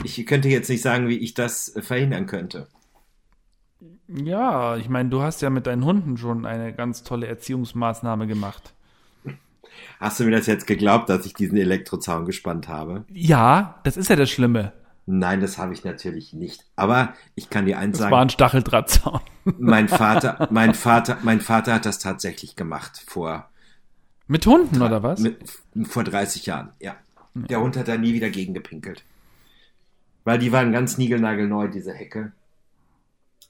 ich 0.02 0.24
könnte 0.26 0.48
jetzt 0.48 0.70
nicht 0.70 0.80
sagen, 0.80 1.08
wie 1.08 1.18
ich 1.18 1.34
das 1.34 1.76
äh, 1.76 1.82
verhindern 1.82 2.26
könnte. 2.26 2.66
Ja, 4.08 4.76
ich 4.76 4.88
meine, 4.88 5.10
du 5.10 5.22
hast 5.22 5.42
ja 5.42 5.50
mit 5.50 5.66
deinen 5.66 5.84
Hunden 5.84 6.16
schon 6.16 6.46
eine 6.46 6.72
ganz 6.72 7.02
tolle 7.02 7.26
Erziehungsmaßnahme 7.26 8.26
gemacht. 8.26 8.72
Hast 10.00 10.20
du 10.20 10.24
mir 10.24 10.32
das 10.32 10.46
jetzt 10.46 10.66
geglaubt, 10.66 11.08
dass 11.08 11.24
ich 11.26 11.34
diesen 11.34 11.56
Elektrozaun 11.56 12.26
gespannt 12.26 12.68
habe? 12.68 13.04
Ja, 13.12 13.80
das 13.84 13.96
ist 13.96 14.10
ja 14.10 14.16
das 14.16 14.30
Schlimme. 14.30 14.72
Nein, 15.06 15.40
das 15.40 15.58
habe 15.58 15.74
ich 15.74 15.84
natürlich 15.84 16.32
nicht. 16.32 16.64
Aber 16.76 17.14
ich 17.34 17.50
kann 17.50 17.66
dir 17.66 17.78
eins 17.78 17.98
Das 17.98 18.04
war 18.04 18.10
sagen, 18.10 18.22
ein 18.22 18.30
Stacheldrahtzaun. 18.30 19.20
mein 19.58 19.88
Vater, 19.90 20.48
mein 20.50 20.74
Vater, 20.74 21.18
mein 21.22 21.40
Vater 21.40 21.74
hat 21.74 21.86
das 21.86 21.98
tatsächlich 21.98 22.56
gemacht 22.56 23.02
vor, 23.06 23.48
Mit 24.26 24.46
Hunden 24.46 24.80
oder 24.82 25.02
was? 25.02 25.20
mit, 25.20 25.36
vor 25.84 26.04
30 26.04 26.46
Jahren, 26.46 26.70
ja. 26.80 26.96
Der 27.34 27.60
Hund 27.60 27.76
hat 27.76 27.88
da 27.88 27.96
nie 27.96 28.14
wieder 28.14 28.30
gegen 28.30 28.54
gepinkelt. 28.54 29.04
Weil 30.22 30.38
die 30.38 30.52
waren 30.52 30.72
ganz 30.72 30.96
niegelnagelneu, 30.98 31.68
diese 31.68 31.92
Hecke. 31.92 32.32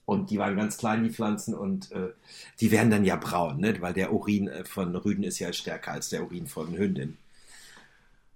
Und 0.05 0.29
die 0.29 0.37
waren 0.37 0.55
ganz 0.55 0.77
klein, 0.77 1.03
die 1.03 1.09
Pflanzen, 1.09 1.55
und 1.55 1.91
äh, 1.91 2.09
die 2.59 2.71
werden 2.71 2.91
dann 2.91 3.05
ja 3.05 3.15
braun, 3.15 3.59
ne? 3.59 3.75
weil 3.81 3.93
der 3.93 4.13
Urin 4.13 4.47
äh, 4.47 4.63
von 4.63 4.95
Rüden 4.95 5.23
ist 5.23 5.39
ja 5.39 5.51
stärker 5.51 5.93
als 5.93 6.09
der 6.09 6.23
Urin 6.23 6.45
von 6.47 6.77
Hündin. 6.77 7.17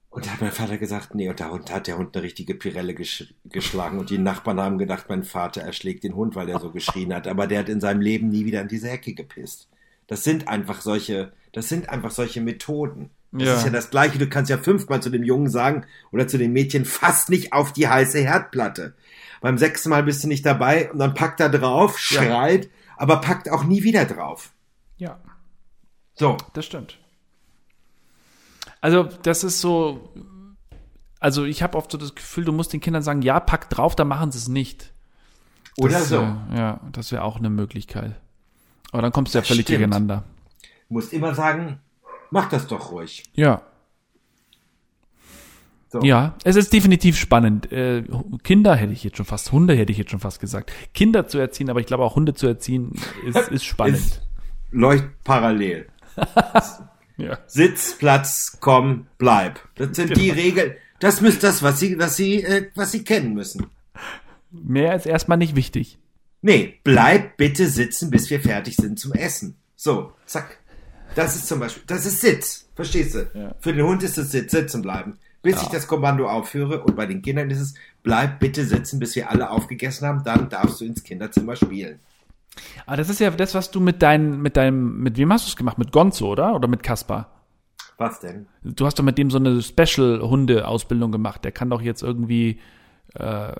Und 0.10 0.26
da 0.26 0.32
hat 0.32 0.42
mein 0.42 0.52
Vater 0.52 0.80
gesagt, 0.80 1.14
nee, 1.14 1.30
und 1.30 1.40
da 1.40 1.52
Hund- 1.52 1.72
hat 1.72 1.86
der 1.86 2.00
Hund 2.00 2.16
eine 2.16 2.24
richtige 2.24 2.56
Pirelle 2.56 2.96
gesch 2.96 3.32
geschlagen. 3.46 4.00
Und 4.00 4.10
die 4.10 4.18
Nachbarn 4.18 4.60
haben 4.60 4.80
gedacht, 4.80 5.06
mein 5.08 5.24
Vater 5.24 5.62
erschlägt 5.62 6.04
den 6.04 6.16
Hund, 6.16 6.36
weil 6.36 6.48
der 6.48 6.60
so 6.60 6.72
geschrien 6.72 7.14
hat. 7.14 7.28
Aber 7.28 7.46
der 7.46 7.60
hat 7.60 7.70
in 7.70 7.80
seinem 7.80 8.02
Leben 8.02 8.30
nie 8.30 8.46
wieder 8.46 8.62
in 8.62 8.68
diese 8.68 8.88
Hecke 8.90 9.14
gepisst. 9.14 9.68
Das 10.08 10.24
sind 10.24 10.48
einfach 10.48 10.82
solche, 10.82 11.32
das 11.52 11.70
sind 11.70 11.90
einfach 11.90 12.10
solche 12.10 12.42
Methoden. 12.42 13.12
Das 13.32 13.44
Ja. 13.48 13.54
ist 13.58 13.66
ja 13.66 13.70
das 13.70 13.92
Gleiche. 13.92 14.18
Du 14.18 14.28
kannst 14.28 14.50
ja 14.50 14.58
fünfmal 14.58 15.04
zu 15.04 15.12
dem 15.12 15.24
Jungen 15.24 15.50
sagen 15.52 15.86
oder 16.12 16.28
zu 16.28 16.40
dem 16.40 16.54
Mädchen, 16.54 16.86
fass 16.86 17.30
nicht 17.30 17.54
auf 17.54 17.72
die 17.74 17.88
heiße 17.88 18.18
Herdplatte. 18.18 18.96
Beim 19.41 19.58
sechsten 19.58 19.89
Mal 19.89 20.04
bist 20.04 20.23
du 20.23 20.28
nicht 20.28 20.45
dabei 20.45 20.91
und 20.91 20.99
dann 20.99 21.13
packt 21.13 21.39
er 21.39 21.49
drauf, 21.49 21.97
Ja. 22.12 22.23
schreit, 22.23 22.69
aber 22.97 23.21
packt 23.21 23.49
auch 23.49 23.63
nie 23.63 23.84
wieder 23.84 24.06
drauf. 24.06 24.52
Ja, 24.97 25.19
So. 26.15 26.36
das 26.54 26.65
stimmt. 26.65 26.97
Also, 28.82 29.04
das 29.04 29.43
ist 29.43 29.60
so. 29.62 30.13
Also, 31.19 31.43
ich 31.43 31.62
habe 31.63 31.78
oft 31.78 31.91
so 31.91 31.97
das 31.97 32.15
Gefühl, 32.15 32.45
du 32.45 32.52
musst 32.54 32.71
den 32.71 32.80
Kindern 32.80 33.04
sagen, 33.04 33.21
ja, 33.21 33.39
pack 33.39 33.69
drauf, 33.69 33.95
dann 33.95 34.08
machen 34.08 34.32
sie 34.32 34.38
es 34.38 34.47
nicht. 34.47 34.91
Oder 35.78 35.93
das, 35.99 36.10
so. 36.10 36.17
Äh, 36.21 36.58
ja, 36.58 36.80
das 36.91 37.12
wäre 37.12 37.23
auch 37.23 37.38
eine 37.38 37.49
Möglichkeit. 37.49 38.15
Aber 38.91 39.02
dann 39.02 39.12
kommst 39.12 39.34
du 39.34 39.39
ja 39.39 39.43
völlig 39.43 39.63
stimmt. 39.63 39.80
durcheinander. 39.80 40.23
Du 40.88 40.93
musst 40.93 41.13
immer 41.13 41.36
sagen, 41.36 41.80
mach 42.32 42.49
das 42.49 42.67
doch 42.67 42.91
ruhig. 42.91 43.23
Ja. 43.34 43.62
So. 45.91 46.02
Ja, 46.02 46.36
es 46.43 46.56
ist 46.56 46.71
definitiv 46.71 47.17
spannend. 47.17 47.71
Äh, 47.71 48.04
Kinder 48.43 48.75
hätte 48.75 48.93
ich 48.93 49.04
jetzt 49.04 49.17
schon 49.17 49.25
fast, 49.25 49.52
Hunde 49.52 49.73
hätte 49.73 49.91
ich 49.91 49.97
jetzt 49.97 50.12
schon 50.12 50.19
fast 50.19 50.39
gesagt. 50.39 50.71
Kinder 50.93 51.28
zu 51.28 51.39
erziehen, 51.39 51.69
aber 51.69 51.80
ich 51.80 51.88
glaube 51.88 52.04
auch 52.04 52.15
Hunde 52.15 52.36
zu 52.36 52.45
erziehen 52.45 52.93
ist, 53.25 53.38
ist 53.52 53.65
spannend. 53.65 53.97
Ist, 53.97 54.21
leucht 54.69 55.08
parallel. 55.23 55.88
ja. 57.17 57.39
Sitz, 57.47 57.97
Platz, 57.97 58.58
komm, 58.60 59.08
bleib. 59.17 59.60
Das 59.75 59.95
sind 59.95 60.15
die 60.15 60.30
Regeln. 60.30 60.73
Das 60.99 61.21
ist 61.21 61.43
das, 61.43 61.63
was 61.63 61.80
sie, 61.80 61.97
was 61.97 62.15
sie, 62.15 62.43
äh, 62.43 62.67
was 62.75 62.91
sie 62.91 63.04
kennen 63.04 63.34
müssen. 63.34 63.65
Mehr 64.52 64.95
ist 64.95 65.08
erstmal 65.08 65.39
nicht 65.39 65.56
wichtig. 65.56 65.97
Nee, 66.41 66.80
bleib 66.84 67.36
bitte 67.38 67.67
sitzen, 67.67 68.12
bis 68.12 68.30
wir 68.30 68.39
fertig 68.39 68.75
sind 68.75 68.99
zum 68.99 69.13
Essen. 69.13 69.56
So, 69.75 70.13
zack. 70.25 70.60
Das 71.15 71.36
ist 71.36 71.47
zum 71.47 71.60
Beispiel, 71.60 71.84
das 71.88 72.06
ist 72.06 72.21
Sitz. 72.21 72.69
Verstehst 72.75 73.15
du? 73.15 73.28
Ja. 73.34 73.56
Für 73.60 73.73
den 73.73 73.86
Hund 73.86 74.04
ist 74.04 74.17
es 74.19 74.32
Sitz, 74.32 74.52
sitzen 74.52 74.84
bleiben. 74.84 75.17
Bis 75.41 75.56
Ja. 75.56 75.62
ich 75.63 75.67
das 75.69 75.88
Kommando 75.88 76.28
aufführe 76.30 76.84
und 76.84 76.95
bei 76.95 77.06
den 77.06 77.21
Kindern 77.21 77.49
ist 77.49 77.60
es, 77.62 77.73
bleib 78.04 78.39
bitte 78.39 78.65
sitzen, 78.65 78.99
bis 78.99 79.15
wir 79.15 79.30
alle 79.30 79.49
aufgegessen 79.52 80.08
haben, 80.08 80.23
dann 80.23 80.49
darfst 80.49 80.82
du 80.82 80.86
ins 80.86 81.04
Kinderzimmer 81.04 81.56
spielen. 81.56 81.99
Aber 82.86 82.97
das 82.97 83.10
ist 83.10 83.19
ja 83.19 83.30
das, 83.32 83.56
was 83.56 83.71
du 83.71 83.80
mit 83.80 84.02
deinem, 84.02 84.41
mit 84.41 84.58
deinem, 84.58 84.99
mit 84.99 85.17
wem 85.17 85.32
hast 85.32 85.45
du 85.45 85.49
es 85.49 85.56
gemacht? 85.56 85.78
Mit 85.78 85.91
Gonzo, 85.93 86.28
oder? 86.30 86.56
Oder 86.56 86.67
mit 86.67 86.84
Kaspar? 86.84 87.30
Was 87.97 88.19
denn? 88.19 88.47
Du 88.63 88.86
hast 88.86 88.99
doch 88.99 89.04
mit 89.04 89.17
dem 89.17 89.30
so 89.32 89.38
eine 89.38 89.62
Special-Hunde-Ausbildung 89.62 91.12
gemacht. 91.12 91.43
Der 91.43 91.52
kann 91.52 91.69
doch 91.69 91.82
jetzt 91.82 92.02
irgendwie, 92.04 92.60
äh, 93.13 93.54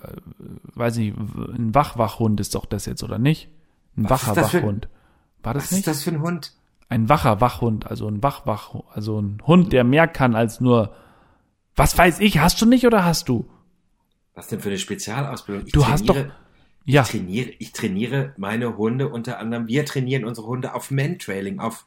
weiß 0.76 0.98
nicht, 0.98 1.16
ein 1.18 1.74
Wachwachhund 1.74 2.40
ist 2.40 2.56
doch 2.56 2.66
das 2.66 2.86
jetzt, 2.86 3.04
oder 3.04 3.20
nicht? 3.20 3.50
Ein 3.98 4.10
Was 4.10 4.28
wacher 4.28 4.42
Wachhund. 4.42 4.90
War 5.44 5.54
das 5.54 5.64
Was 5.66 5.72
nicht? 5.72 5.80
ist 5.80 5.88
das 5.88 6.04
für 6.04 6.12
ein 6.12 6.22
Hund? 6.22 6.54
Ein 6.90 7.08
wacher 7.10 7.40
Wachhund, 7.42 7.86
also 7.88 8.08
ein 8.08 8.24
Wachwach, 8.24 8.74
also 8.94 9.20
ein 9.22 9.42
Hund, 9.46 9.72
der 9.74 9.84
mehr 9.84 10.08
kann 10.08 10.36
als 10.36 10.60
nur, 10.60 10.94
was 11.80 11.98
weiß 11.98 12.20
ich, 12.20 12.38
hast 12.40 12.62
du 12.62 12.66
nicht 12.66 12.86
oder 12.86 13.04
hast 13.06 13.30
du? 13.30 13.50
Was 14.36 14.48
denn 14.48 14.60
für 14.60 14.70
eine 14.70 14.78
Spezialausbildung? 14.78 15.66
Ich 15.66 15.74
Du 15.74 15.88
hast 15.88 16.08
doch, 16.08 16.16
ja, 16.86 17.02
Ich 17.02 17.10
trainiere, 17.10 17.50
ich 17.60 17.72
trainiere 17.72 18.34
meine 18.38 18.78
Hunde 18.78 19.10
unter 19.10 19.40
anderem, 19.40 19.68
wir 19.68 19.86
trainieren 19.86 20.26
unsere 20.26 20.48
Hunde 20.48 20.74
auf 20.76 20.92
Mantrailing, 20.92 21.60
auf, 21.60 21.86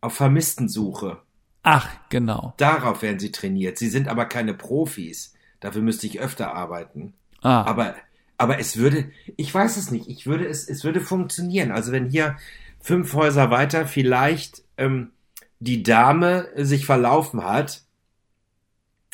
auf 0.00 0.14
Vermisstensuche. 0.14 1.18
ach, 1.62 1.88
genau. 2.08 2.54
Darauf 2.56 3.02
werden 3.02 3.18
sie 3.18 3.32
trainiert. 3.32 3.78
Sie 3.78 3.88
sind 3.88 4.08
aber 4.08 4.24
keine 4.26 4.54
Profis. 4.54 5.34
Dafür 5.60 5.82
müsste 5.82 6.06
ich 6.06 6.20
öfter 6.20 6.54
arbeiten. 6.54 7.14
Ah, 7.42 7.62
Aber, 7.64 7.94
aber 8.38 8.58
es 8.58 8.76
würde, 8.78 9.10
ich 9.36 9.52
weiß 9.54 9.76
es 9.76 9.90
nicht, 9.90 10.08
ich 10.08 10.26
würde 10.26 10.46
es, 10.46 10.68
es 10.68 10.84
würde 10.84 11.00
funktionieren. 11.00 11.70
Also 11.70 11.92
wenn 11.92 12.08
hier 12.08 12.36
fünf 12.80 13.12
Häuser 13.14 13.50
weiter 13.50 13.86
vielleicht 13.86 14.62
ähm, 14.78 15.10
die 15.58 15.82
Dame 15.82 16.48
sich 16.56 16.86
verlaufen 16.86 17.44
hat, 17.44 17.82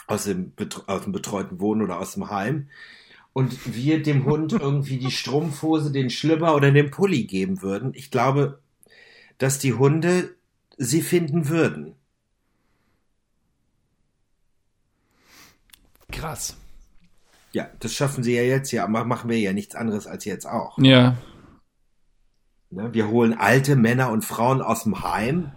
aus 0.06 0.24
dem, 0.24 0.52
aus 0.86 1.02
dem 1.02 1.12
betreuten 1.12 1.60
Wohnen 1.60 1.82
oder 1.82 1.98
aus 1.98 2.14
dem 2.14 2.30
Heim, 2.30 2.68
und 3.32 3.74
wir 3.74 4.02
dem 4.02 4.24
Hund 4.24 4.52
irgendwie 4.60 4.98
die 4.98 5.10
Strumpfhose, 5.10 5.92
den 5.92 6.10
Schlüpper 6.10 6.54
oder 6.54 6.70
den 6.70 6.90
Pulli 6.90 7.24
geben 7.24 7.62
würden, 7.62 7.92
ich 7.94 8.10
glaube, 8.10 8.60
dass 9.38 9.58
die 9.58 9.74
Hunde 9.74 10.34
sie 10.78 11.02
finden 11.02 11.48
würden. 11.48 11.94
krass. 16.12 16.56
Ja, 17.52 17.68
das 17.80 17.92
schaffen 17.92 18.24
sie 18.24 18.34
ja 18.34 18.42
jetzt 18.42 18.70
ja, 18.70 18.84
aber 18.84 19.04
machen 19.04 19.28
wir 19.28 19.38
ja 19.38 19.52
nichts 19.52 19.74
anderes 19.74 20.06
als 20.06 20.24
jetzt 20.24 20.46
auch. 20.46 20.78
Ja, 20.78 21.16
Ne? 22.70 22.92
Wir 22.92 23.08
holen 23.08 23.34
alte 23.34 23.76
Männer 23.76 24.10
und 24.10 24.24
Frauen 24.24 24.60
aus 24.60 24.84
dem 24.84 25.02
Heim, 25.02 25.52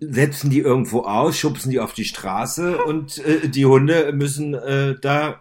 setzen 0.00 0.50
die 0.50 0.60
irgendwo 0.60 1.00
aus, 1.00 1.36
schubsen 1.36 1.70
die 1.70 1.80
auf 1.80 1.92
die 1.92 2.04
Straße 2.04 2.78
und 2.84 3.18
äh, 3.18 3.48
die 3.48 3.66
Hunde 3.66 4.12
müssen 4.12 4.54
äh, 4.54 4.96
da 5.00 5.40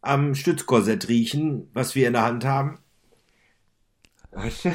am 0.00 0.34
Stützkorsett 0.34 1.08
riechen, 1.08 1.68
was 1.74 1.94
wir 1.94 2.06
in 2.06 2.14
der 2.14 2.24
Hand 2.24 2.44
haben. 2.44 2.78
Weißt 4.32 4.64
du? 4.64 4.72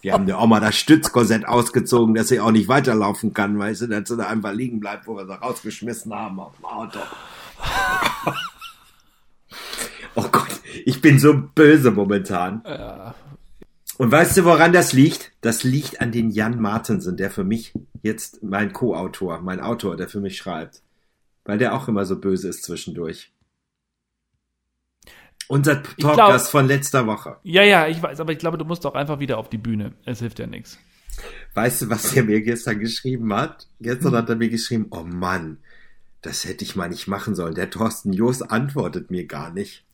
Wir 0.00 0.12
haben 0.12 0.26
der 0.26 0.38
Oma 0.38 0.60
das 0.60 0.76
Stützkorsett 0.76 1.46
ausgezogen, 1.46 2.14
dass 2.14 2.28
sie 2.28 2.38
auch 2.38 2.50
nicht 2.50 2.68
weiterlaufen 2.68 3.32
kann, 3.32 3.58
weißt 3.58 3.82
du, 3.82 3.86
dass 3.86 4.08
sie 4.08 4.16
da 4.18 4.26
einfach 4.26 4.52
liegen 4.52 4.78
bleibt, 4.78 5.06
wo 5.06 5.16
wir 5.16 5.26
sie 5.26 5.32
rausgeschmissen 5.32 6.14
haben 6.14 6.40
auf 6.40 6.54
dem 6.56 6.66
Auto. 6.66 6.98
oh 10.14 10.28
Gott, 10.30 10.60
ich 10.84 11.00
bin 11.00 11.18
so 11.18 11.34
böse 11.54 11.90
momentan. 11.90 12.62
Und 13.96 14.10
weißt 14.10 14.36
du, 14.36 14.44
woran 14.44 14.72
das 14.72 14.92
liegt? 14.92 15.32
Das 15.40 15.62
liegt 15.62 16.00
an 16.00 16.10
den 16.10 16.30
Jan 16.30 16.60
Martensen, 16.60 17.16
der 17.16 17.30
für 17.30 17.44
mich 17.44 17.72
jetzt 18.02 18.42
mein 18.42 18.72
Co-Autor, 18.72 19.40
mein 19.40 19.60
Autor, 19.60 19.96
der 19.96 20.08
für 20.08 20.20
mich 20.20 20.36
schreibt. 20.36 20.82
Weil 21.44 21.58
der 21.58 21.74
auch 21.74 21.88
immer 21.88 22.04
so 22.04 22.18
böse 22.18 22.48
ist 22.48 22.64
zwischendurch. 22.64 23.32
Unser 25.46 25.76
Podcast 25.76 26.50
von 26.50 26.66
letzter 26.66 27.06
Woche. 27.06 27.36
ja, 27.42 27.62
ja, 27.62 27.86
ich 27.86 28.02
weiß, 28.02 28.18
aber 28.18 28.32
ich 28.32 28.38
glaube, 28.38 28.56
du 28.56 28.64
musst 28.64 28.86
auch 28.86 28.94
einfach 28.94 29.20
wieder 29.20 29.38
auf 29.38 29.50
die 29.50 29.58
Bühne. 29.58 29.92
Es 30.04 30.20
hilft 30.20 30.38
ja 30.38 30.46
nichts. 30.46 30.78
Weißt 31.52 31.82
du, 31.82 31.90
was 31.90 32.14
er 32.16 32.24
mir 32.24 32.40
gestern 32.40 32.80
geschrieben 32.80 33.32
hat? 33.32 33.68
Gestern 33.80 34.16
hat 34.16 34.28
er 34.28 34.36
mir 34.36 34.48
geschrieben, 34.48 34.86
oh 34.90 35.04
Mann, 35.04 35.58
das 36.22 36.44
hätte 36.44 36.64
ich 36.64 36.76
mal 36.76 36.88
nicht 36.88 37.06
machen 37.06 37.34
sollen. 37.34 37.54
Der 37.54 37.70
Thorsten 37.70 38.12
Joos 38.12 38.42
antwortet 38.42 39.10
mir 39.10 39.26
gar 39.26 39.52
nicht. 39.52 39.84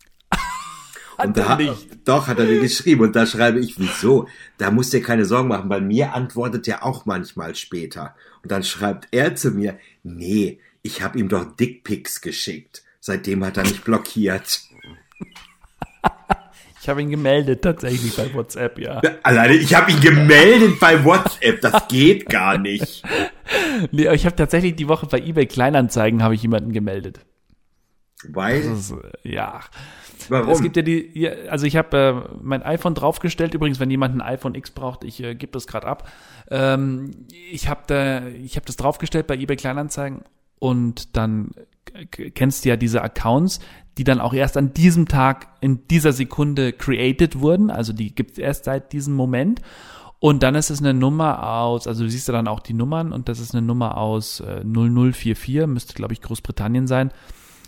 Und 1.24 1.36
er 1.36 1.44
da, 1.44 1.56
nicht? 1.56 1.88
Doch, 2.04 2.26
hat 2.28 2.38
er 2.38 2.46
mir 2.46 2.60
geschrieben. 2.60 3.02
Und 3.02 3.16
da 3.16 3.26
schreibe 3.26 3.60
ich, 3.60 3.78
wieso? 3.78 4.26
Da 4.58 4.70
musst 4.70 4.92
du 4.92 4.98
dir 4.98 5.04
keine 5.04 5.24
Sorgen 5.24 5.48
machen. 5.48 5.68
Bei 5.68 5.80
mir 5.80 6.14
antwortet 6.14 6.66
er 6.68 6.84
auch 6.84 7.06
manchmal 7.06 7.54
später. 7.54 8.14
Und 8.42 8.52
dann 8.52 8.62
schreibt 8.62 9.08
er 9.10 9.34
zu 9.34 9.50
mir, 9.50 9.78
nee, 10.02 10.60
ich 10.82 11.02
habe 11.02 11.18
ihm 11.18 11.28
doch 11.28 11.44
Dickpics 11.56 12.20
geschickt. 12.20 12.82
Seitdem 13.00 13.44
hat 13.44 13.56
er 13.56 13.64
mich 13.64 13.82
blockiert. 13.82 14.60
Ich 16.82 16.88
habe 16.88 17.02
ihn 17.02 17.10
gemeldet 17.10 17.60
tatsächlich 17.60 18.16
bei 18.16 18.32
WhatsApp, 18.32 18.78
ja. 18.78 19.02
Alleine, 19.22 19.54
ich 19.54 19.74
habe 19.74 19.90
ihn 19.90 20.00
gemeldet 20.00 20.80
bei 20.80 21.04
WhatsApp. 21.04 21.60
Das 21.60 21.88
geht 21.88 22.26
gar 22.26 22.56
nicht. 22.56 23.02
Nee, 23.90 24.06
aber 24.06 24.14
ich 24.14 24.24
habe 24.24 24.36
tatsächlich 24.36 24.76
die 24.76 24.88
Woche 24.88 25.06
bei 25.06 25.18
eBay 25.18 25.46
Kleinanzeigen 25.46 26.22
habe 26.22 26.34
ich 26.34 26.42
jemanden 26.42 26.72
gemeldet. 26.72 27.20
Weil, 28.28 28.60
ist, 28.60 28.92
äh, 28.92 28.96
ja. 29.22 29.60
warum? 30.28 30.50
Es 30.50 30.62
gibt 30.62 30.76
ja 30.76 30.82
die, 30.82 31.10
ja, 31.18 31.30
also 31.48 31.66
ich 31.66 31.76
habe 31.76 31.96
äh, 32.32 32.38
mein 32.42 32.62
iPhone 32.62 32.94
draufgestellt. 32.94 33.54
Übrigens, 33.54 33.80
wenn 33.80 33.90
jemand 33.90 34.14
ein 34.14 34.20
iPhone 34.20 34.54
X 34.54 34.70
braucht, 34.70 35.04
ich 35.04 35.22
äh, 35.22 35.34
gebe 35.34 35.52
das 35.52 35.66
gerade 35.66 35.86
ab. 35.86 36.08
Ähm, 36.50 37.26
ich 37.50 37.68
habe 37.68 37.82
da, 37.86 38.26
ich 38.26 38.56
habe 38.56 38.66
das 38.66 38.76
draufgestellt 38.76 39.26
bei 39.26 39.36
eBay 39.36 39.56
Kleinanzeigen 39.56 40.22
und 40.58 41.16
dann 41.16 41.50
kennst 42.10 42.64
du 42.64 42.68
ja 42.68 42.76
diese 42.76 43.02
Accounts, 43.02 43.60
die 43.98 44.04
dann 44.04 44.20
auch 44.20 44.32
erst 44.32 44.56
an 44.56 44.72
diesem 44.72 45.08
Tag 45.08 45.48
in 45.60 45.86
dieser 45.88 46.12
Sekunde 46.12 46.72
created 46.72 47.40
wurden. 47.40 47.70
Also 47.70 47.92
die 47.92 48.14
gibt 48.14 48.32
es 48.32 48.38
erst 48.38 48.64
seit 48.64 48.92
diesem 48.92 49.14
Moment. 49.14 49.60
Und 50.20 50.42
dann 50.42 50.54
ist 50.54 50.68
es 50.68 50.80
eine 50.80 50.92
Nummer 50.92 51.50
aus, 51.50 51.86
also 51.86 52.04
du 52.04 52.10
siehst 52.10 52.28
ja 52.28 52.32
dann 52.32 52.46
auch 52.46 52.60
die 52.60 52.74
Nummern 52.74 53.10
und 53.10 53.30
das 53.30 53.40
ist 53.40 53.54
eine 53.54 53.66
Nummer 53.66 53.96
aus 53.96 54.40
äh, 54.40 54.62
0044, 54.62 55.66
müsste 55.66 55.94
glaube 55.94 56.12
ich 56.12 56.20
Großbritannien 56.20 56.86
sein. 56.86 57.10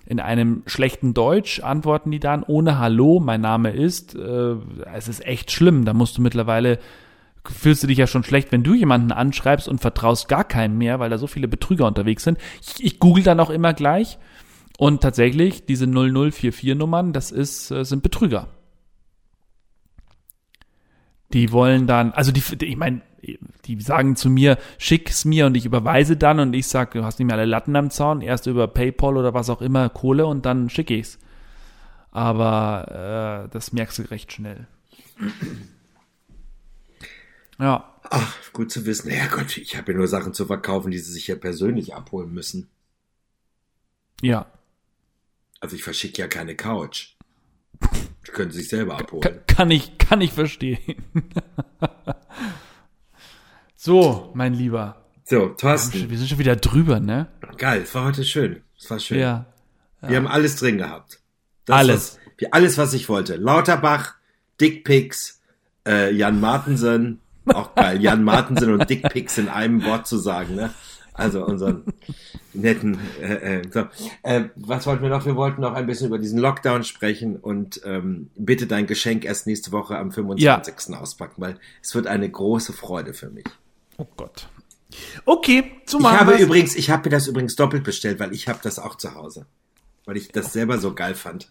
In 0.07 0.21
einem 0.21 0.62
schlechten 0.67 1.15
Deutsch 1.15 1.61
antworten 1.61 2.11
die 2.11 2.21
dann 2.21 2.43
ohne 2.43 2.79
Hallo, 2.79 3.21
mein 3.21 3.41
Name 3.41 3.71
ist. 3.71 4.15
Äh, 4.15 4.57
es 4.95 5.09
ist 5.09 5.25
echt 5.25 5.51
schlimm. 5.51 5.85
Da 5.85 5.95
musst 5.95 6.19
du 6.19 6.23
mittlerweile, 6.23 6.79
fühlst 7.45 7.83
du 7.83 7.87
dich 7.87 7.99
ja 7.99 8.07
schon 8.07 8.25
schlecht, 8.25 8.53
wenn 8.53 8.65
du 8.65 8.75
jemanden 8.75 9.12
anschreibst 9.12 9.69
und 9.69 9.81
vertraust 9.81 10.29
gar 10.29 10.45
keinem 10.45 10.79
mehr, 10.79 10.99
weil 10.99 11.11
da 11.11 11.19
so 11.19 11.27
viele 11.27 11.49
Betrüger 11.49 11.87
unterwegs 11.87 12.25
sind. 12.25 12.38
Ich, 12.61 12.85
ich 12.85 12.99
google 12.99 13.23
dann 13.23 13.41
auch 13.41 13.51
immer 13.51 13.75
gleich. 13.75 14.19
Und 14.79 15.03
tatsächlich, 15.03 15.67
diese 15.67 15.85
0044-Nummern, 15.85 17.12
das 17.12 17.31
ist, 17.31 17.71
äh, 17.71 17.85
sind 17.85 18.03
Betrüger. 18.03 18.49
Die 21.33 21.53
wollen 21.53 21.87
dann, 21.87 22.12
also 22.12 22.33
die, 22.33 22.42
ich 22.64 22.77
meine, 22.77 23.01
die 23.64 23.81
sagen 23.81 24.16
zu 24.16 24.29
mir, 24.29 24.59
schick's 24.79 25.25
mir 25.25 25.47
und 25.47 25.57
ich 25.57 25.64
überweise 25.64 26.16
dann 26.16 26.40
und 26.40 26.55
ich 26.55 26.66
sag, 26.66 26.92
du 26.92 27.05
hast 27.05 27.18
nicht 27.18 27.27
mehr 27.27 27.37
alle 27.37 27.47
Latten 27.47 27.77
am 27.77 27.90
Zaun, 27.90 28.21
erst 28.21 28.47
über 28.47 28.66
PayPal 28.66 29.16
oder 29.16 29.33
was 29.33 29.49
auch 29.49 29.62
immer 29.62 29.88
Kohle 29.88 30.27
und 30.27 30.45
dann 30.45 30.68
schicke 30.68 30.95
ich's. 30.95 31.18
Aber 32.11 33.47
äh, 33.47 33.49
das 33.51 33.73
merkst 33.73 33.99
du 33.99 34.03
recht 34.11 34.33
schnell. 34.33 34.66
Ja. 37.59 37.88
Ach, 38.11 38.37
Gut 38.53 38.71
zu 38.71 38.85
wissen. 38.85 39.11
Ja 39.11 39.27
Gott, 39.29 39.57
ich 39.57 39.77
habe 39.77 39.92
ja 39.92 39.99
nur 39.99 40.09
Sachen 40.09 40.35
zu 40.35 40.45
verkaufen, 40.47 40.90
die 40.90 40.99
sie 40.99 41.12
sich 41.12 41.29
ja 41.29 41.37
persönlich 41.37 41.95
abholen 41.95 42.33
müssen. 42.33 42.68
Ja. 44.21 44.47
Also 45.61 45.77
ich 45.77 45.85
verschicke 45.85 46.21
ja 46.21 46.29
keine 46.29 46.57
Couch. 46.57 47.14
Können 48.33 48.51
sich 48.51 48.68
selber 48.68 48.99
abholen. 48.99 49.40
kann 49.47 49.71
ich, 49.71 49.99
kann 49.99 50.21
ich 50.21 50.33
verstehen. 50.33 51.05
so, 53.77 54.31
mein 54.35 54.55
Lieber. 54.55 55.05
So, 55.25 55.49
Thorsten, 55.49 56.11
Wir 56.11 56.18
sind 56.18 56.29
schon 56.29 56.38
wieder 56.38 56.57
drüber, 56.57 56.99
ne? 56.99 57.29
geil, 57.59 57.83
es 57.83 57.95
war 57.95 58.07
heute 58.07 58.25
schön. 58.25 58.62
Es 58.79 58.90
war 58.90 58.99
schön. 58.99 59.18
Ja. 59.18 59.47
Wir 60.01 60.16
haben 60.16 60.27
alles 60.27 60.57
drin 60.57 60.79
gehabt. 60.79 61.21
Das, 61.64 61.77
Alles. 61.77 62.18
Was, 62.40 62.53
alles, 62.53 62.79
was 62.79 62.92
ich 62.95 63.09
wollte. 63.09 63.37
Lauterbach, 63.37 64.16
Dickpics, 64.61 65.40
äh, 65.87 66.12
Jan 66.12 66.40
Martensen, 66.40 67.21
auch 67.47 67.75
geil, 67.75 68.03
Jan 68.03 68.25
Martensen 68.25 68.73
und 68.73 68.90
Dickpics 68.90 69.38
in 69.38 69.49
einem 69.49 69.85
Wort 69.85 70.07
zu 70.07 70.18
sagen, 70.18 70.57
ne? 70.57 70.75
Also 71.14 71.44
unseren 71.44 71.85
netten, 72.55 72.98
äh, 73.20 73.59
äh, 73.61 73.62
so. 73.70 73.87
äh, 74.22 74.44
was 74.57 74.87
wollten 74.87 75.03
wir 75.03 75.11
noch? 75.11 75.27
Wir 75.27 75.37
wollten 75.37 75.61
noch 75.61 75.75
ein 75.75 75.87
bisschen 75.87 76.07
über 76.07 76.18
diesen 76.18 76.38
Lockdown 76.38 76.85
sprechen 76.85 77.37
und 77.37 77.81
ähm, 77.85 78.31
bitte 78.35 78.66
dein 78.66 78.87
Geschenk 78.87 79.25
erst 79.25 79.46
nächste 79.46 79.72
Woche 79.72 79.98
am 79.98 80.11
25. 80.11 80.94
auspacken, 80.96 81.42
weil 81.42 81.59
es 81.83 81.94
wird 81.94 82.07
eine 82.07 82.31
große 82.31 82.72
Freude 82.72 83.12
für 83.12 83.29
mich. 83.29 83.44
Oh 83.98 84.07
Gott. 84.16 84.48
Okay, 85.27 85.72
so 85.87 85.98
Ich 85.98 86.03
machen 86.03 86.20
habe 86.20 86.33
wir's. 86.33 86.40
übrigens, 86.42 86.77
ich 86.77 86.90
habe 86.90 87.05
mir 87.09 87.11
das 87.16 87.27
übrigens 87.27 87.57
doppelt 87.57 87.85
bestellt, 87.85 88.18
weil 88.18 88.33
ich 88.33 88.48
habe 88.48 88.61
das 88.62 88.79
auch 88.79 88.94
zu 88.96 89.14
Hause. 89.14 89.46
Weil 90.05 90.16
ich 90.16 90.29
das 90.29 90.53
selber 90.53 90.79
so 90.79 90.94
geil 90.94 91.14
fand. 91.14 91.51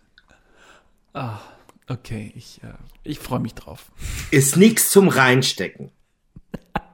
Ah, 1.14 1.40
okay, 1.88 2.32
ich, 2.36 2.62
äh, 2.64 2.74
ich 3.04 3.20
freue 3.20 3.40
mich 3.40 3.54
drauf. 3.54 3.92
Ist 4.32 4.58
nix 4.58 4.90
zum 4.92 5.08
Reinstecken. 5.08 5.92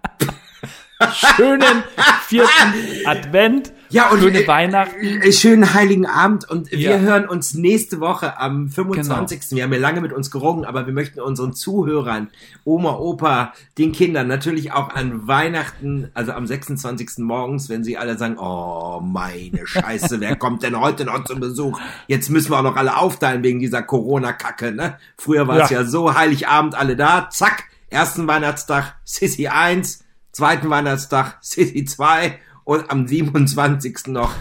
Schönen 1.36 1.84
vierten 2.26 2.74
Advent. 3.06 3.72
Ja, 3.90 4.10
und 4.10 4.20
schöne 4.20 4.44
äh, 4.44 4.48
Weihnachten. 4.48 5.22
äh, 5.22 5.32
schönen 5.32 5.74
Heiligen 5.74 6.06
Abend 6.06 6.50
und 6.50 6.72
wir 6.72 6.78
Ja. 6.80 6.98
hören 6.98 7.26
uns 7.30 7.54
nächste 7.54 8.02
Woche 8.02 8.38
am 8.38 8.68
25. 8.70 9.40
Genau. 9.42 9.56
Wir 9.58 9.64
haben 9.64 9.72
ja 9.74 9.80
lange 9.80 10.02
mit 10.02 10.12
uns 10.12 10.30
gerungen, 10.30 10.66
aber 10.66 10.86
wir 10.88 10.94
möchten 10.94 11.22
unseren 11.22 11.54
Zuhörern, 11.54 12.28
Oma, 12.66 12.98
Opa, 12.98 13.54
den 13.78 13.94
Kindern 13.94 14.28
natürlich 14.28 14.74
auch 14.74 14.90
an 14.94 15.26
Weihnachten, 15.28 16.10
also 16.14 16.34
am 16.34 16.46
26. 16.46 17.20
morgens, 17.20 17.70
wenn 17.70 17.86
sie 17.86 17.98
alle 17.98 18.18
sagen, 18.18 18.38
oh 18.38 19.00
meine 19.02 19.66
Scheiße, 19.66 20.20
wer 20.20 20.36
kommt 20.40 20.64
denn 20.64 20.78
heute 20.78 21.06
noch 21.06 21.24
zum 21.24 21.40
Besuch? 21.40 21.80
Jetzt 22.08 22.30
müssen 22.30 22.52
wir 22.52 22.58
auch 22.60 22.64
noch 22.64 22.76
alle 22.76 22.98
aufteilen 22.98 23.42
wegen 23.42 23.60
dieser 23.60 23.84
Corona-Kacke, 23.84 24.74
ne? 24.74 24.98
Früher 25.18 25.48
war 25.48 25.60
es 25.62 25.70
Ja. 25.70 25.82
ja 25.82 25.86
so, 25.86 26.14
Heiligabend 26.14 26.76
alle 26.76 26.98
da, 26.98 27.30
zack, 27.30 27.64
ersten 27.90 28.28
Weihnachtstag 28.28 28.96
Sissy 29.06 29.48
1, 29.48 30.04
zweiten 30.32 30.70
Weihnachtstag 30.70 31.38
Sissy 31.42 31.86
2 31.86 32.40
und 32.64 32.90
am 32.92 33.08
27. 33.08 34.08
noch 34.08 34.34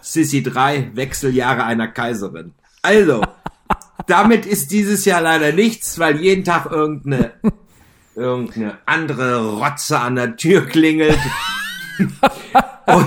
Sissy 0.00 0.42
3, 0.42 0.90
Wechseljahre 0.94 1.64
einer 1.64 1.88
Kaiserin. 1.88 2.54
Also, 2.82 3.22
damit 4.06 4.46
ist 4.46 4.70
dieses 4.70 5.04
Jahr 5.04 5.20
leider 5.20 5.52
nichts, 5.52 5.98
weil 5.98 6.20
jeden 6.20 6.44
Tag 6.44 6.70
irgendeine, 6.70 7.32
irgendeine 8.14 8.78
andere 8.86 9.50
Rotze 9.58 9.98
an 9.98 10.16
der 10.16 10.36
Tür 10.36 10.66
klingelt. 10.66 11.18
und 12.86 13.06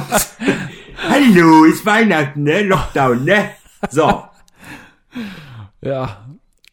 hallo, 1.09 1.65
ist 1.65 1.85
Weihnachten, 1.85 2.43
ne? 2.43 2.63
Lockdown, 2.63 3.25
ne? 3.25 3.51
So, 3.91 4.23
Ja, 5.81 6.27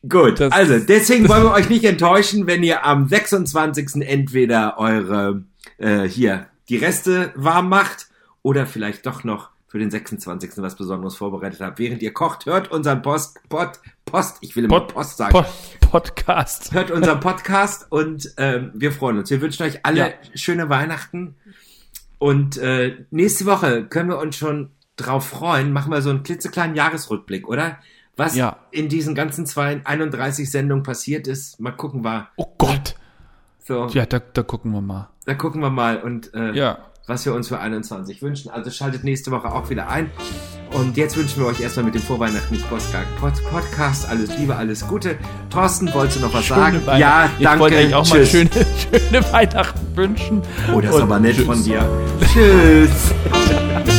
Gut, 0.06 0.38
also 0.40 0.78
deswegen 0.80 1.28
wollen 1.28 1.44
wir 1.44 1.52
euch 1.52 1.70
nicht 1.70 1.84
enttäuschen, 1.84 2.46
wenn 2.46 2.62
ihr 2.62 2.84
am 2.84 3.08
26. 3.08 4.02
entweder 4.06 4.78
eure 4.78 5.44
äh, 5.78 6.02
hier 6.02 6.46
die 6.68 6.76
Reste 6.76 7.32
warm 7.34 7.68
macht 7.68 8.08
oder 8.42 8.66
vielleicht 8.66 9.06
doch 9.06 9.24
noch 9.24 9.50
für 9.66 9.78
den 9.78 9.90
26. 9.90 10.52
was 10.58 10.76
Besonderes 10.76 11.16
vorbereitet 11.16 11.60
habt. 11.60 11.78
Während 11.78 12.00
ihr 12.02 12.12
kocht, 12.12 12.46
hört 12.46 12.70
unseren 12.70 13.02
Post, 13.02 13.40
Pod, 13.48 13.80
Post, 14.04 14.36
ich 14.40 14.54
will 14.54 14.64
immer 14.64 14.80
Pod- 14.80 14.94
Post 14.94 15.16
sagen. 15.16 15.32
Pod 15.32 15.46
Podcast. 15.90 16.72
Hört 16.72 16.90
unseren 16.90 17.20
Podcast 17.20 17.86
und 17.90 18.32
ähm, 18.36 18.70
wir 18.74 18.92
freuen 18.92 19.18
uns. 19.18 19.30
Wir 19.30 19.40
wünschen 19.40 19.62
euch 19.64 19.84
alle 19.84 19.98
Ja. 19.98 20.08
schöne 20.34 20.68
Weihnachten. 20.68 21.34
Und 22.18 22.56
äh, 22.56 23.04
nächste 23.10 23.46
Woche 23.46 23.84
können 23.86 24.08
wir 24.08 24.18
uns 24.18 24.36
schon 24.36 24.70
drauf 24.96 25.28
freuen. 25.28 25.72
Machen 25.72 25.92
wir 25.92 26.00
so 26.02 26.10
einen 26.10 26.22
klitzekleinen 26.22 26.74
Jahresrückblick, 26.76 27.48
oder? 27.48 27.78
Was 28.16 28.36
Ja. 28.36 28.58
in 28.70 28.88
diesen 28.88 29.14
ganzen 29.16 29.44
zwei, 29.44 29.80
31 29.84 30.48
Sendungen 30.50 30.84
passiert 30.84 31.26
ist. 31.26 31.58
Mal 31.60 31.72
gucken 31.72 32.04
wir. 32.04 32.28
Oh 32.36 32.46
Gott. 32.58 32.94
So, 33.66 33.86
Ja, 33.88 34.04
da, 34.06 34.20
da 34.20 34.42
gucken 34.42 34.72
wir 34.72 34.80
mal. 34.82 35.08
da 35.24 35.34
gucken 35.34 35.60
wir 35.62 35.70
mal 35.70 35.96
und 36.02 36.32
äh, 36.34 36.52
Ja. 36.52 36.78
was 37.06 37.24
wir 37.24 37.34
uns 37.34 37.48
für 37.48 37.58
21 37.58 38.20
wünschen. 38.22 38.50
Also 38.50 38.70
schaltet 38.70 39.04
nächste 39.04 39.30
Woche 39.30 39.50
auch 39.50 39.70
wieder 39.70 39.88
ein. 39.88 40.10
Und 40.72 40.96
jetzt 40.96 41.16
wünschen 41.16 41.40
wir 41.40 41.46
euch 41.46 41.60
erstmal 41.60 41.84
mit 41.86 41.94
dem 41.94 42.02
Vorweihnachten 42.02 42.62
Podcast 43.50 44.08
alles 44.08 44.36
Liebe, 44.38 44.56
alles 44.56 44.86
Gute. 44.86 45.16
Thorsten, 45.50 45.92
wolltest 45.94 46.18
du 46.18 46.22
noch 46.22 46.34
was 46.34 46.46
sagen? 46.48 46.84
Weihnachten. 46.84 47.00
Ja, 47.00 47.30
Ich 47.38 47.44
danke. 47.44 47.60
wollte 47.60 47.76
euch 47.76 47.94
auch 47.94 48.08
mal 48.10 48.16
Tschüss. 48.24 48.30
schöne, 48.30 48.50
schöne 49.10 49.32
Weihnachten 49.32 49.96
wünschen. 49.96 50.42
Oh, 50.74 50.80
das 50.80 50.94
ist 50.96 51.00
aber 51.00 51.20
nett 51.20 51.36
tschüss. 51.36 51.46
von 51.46 51.62
dir. 51.62 51.88
Tschüss. 52.32 53.14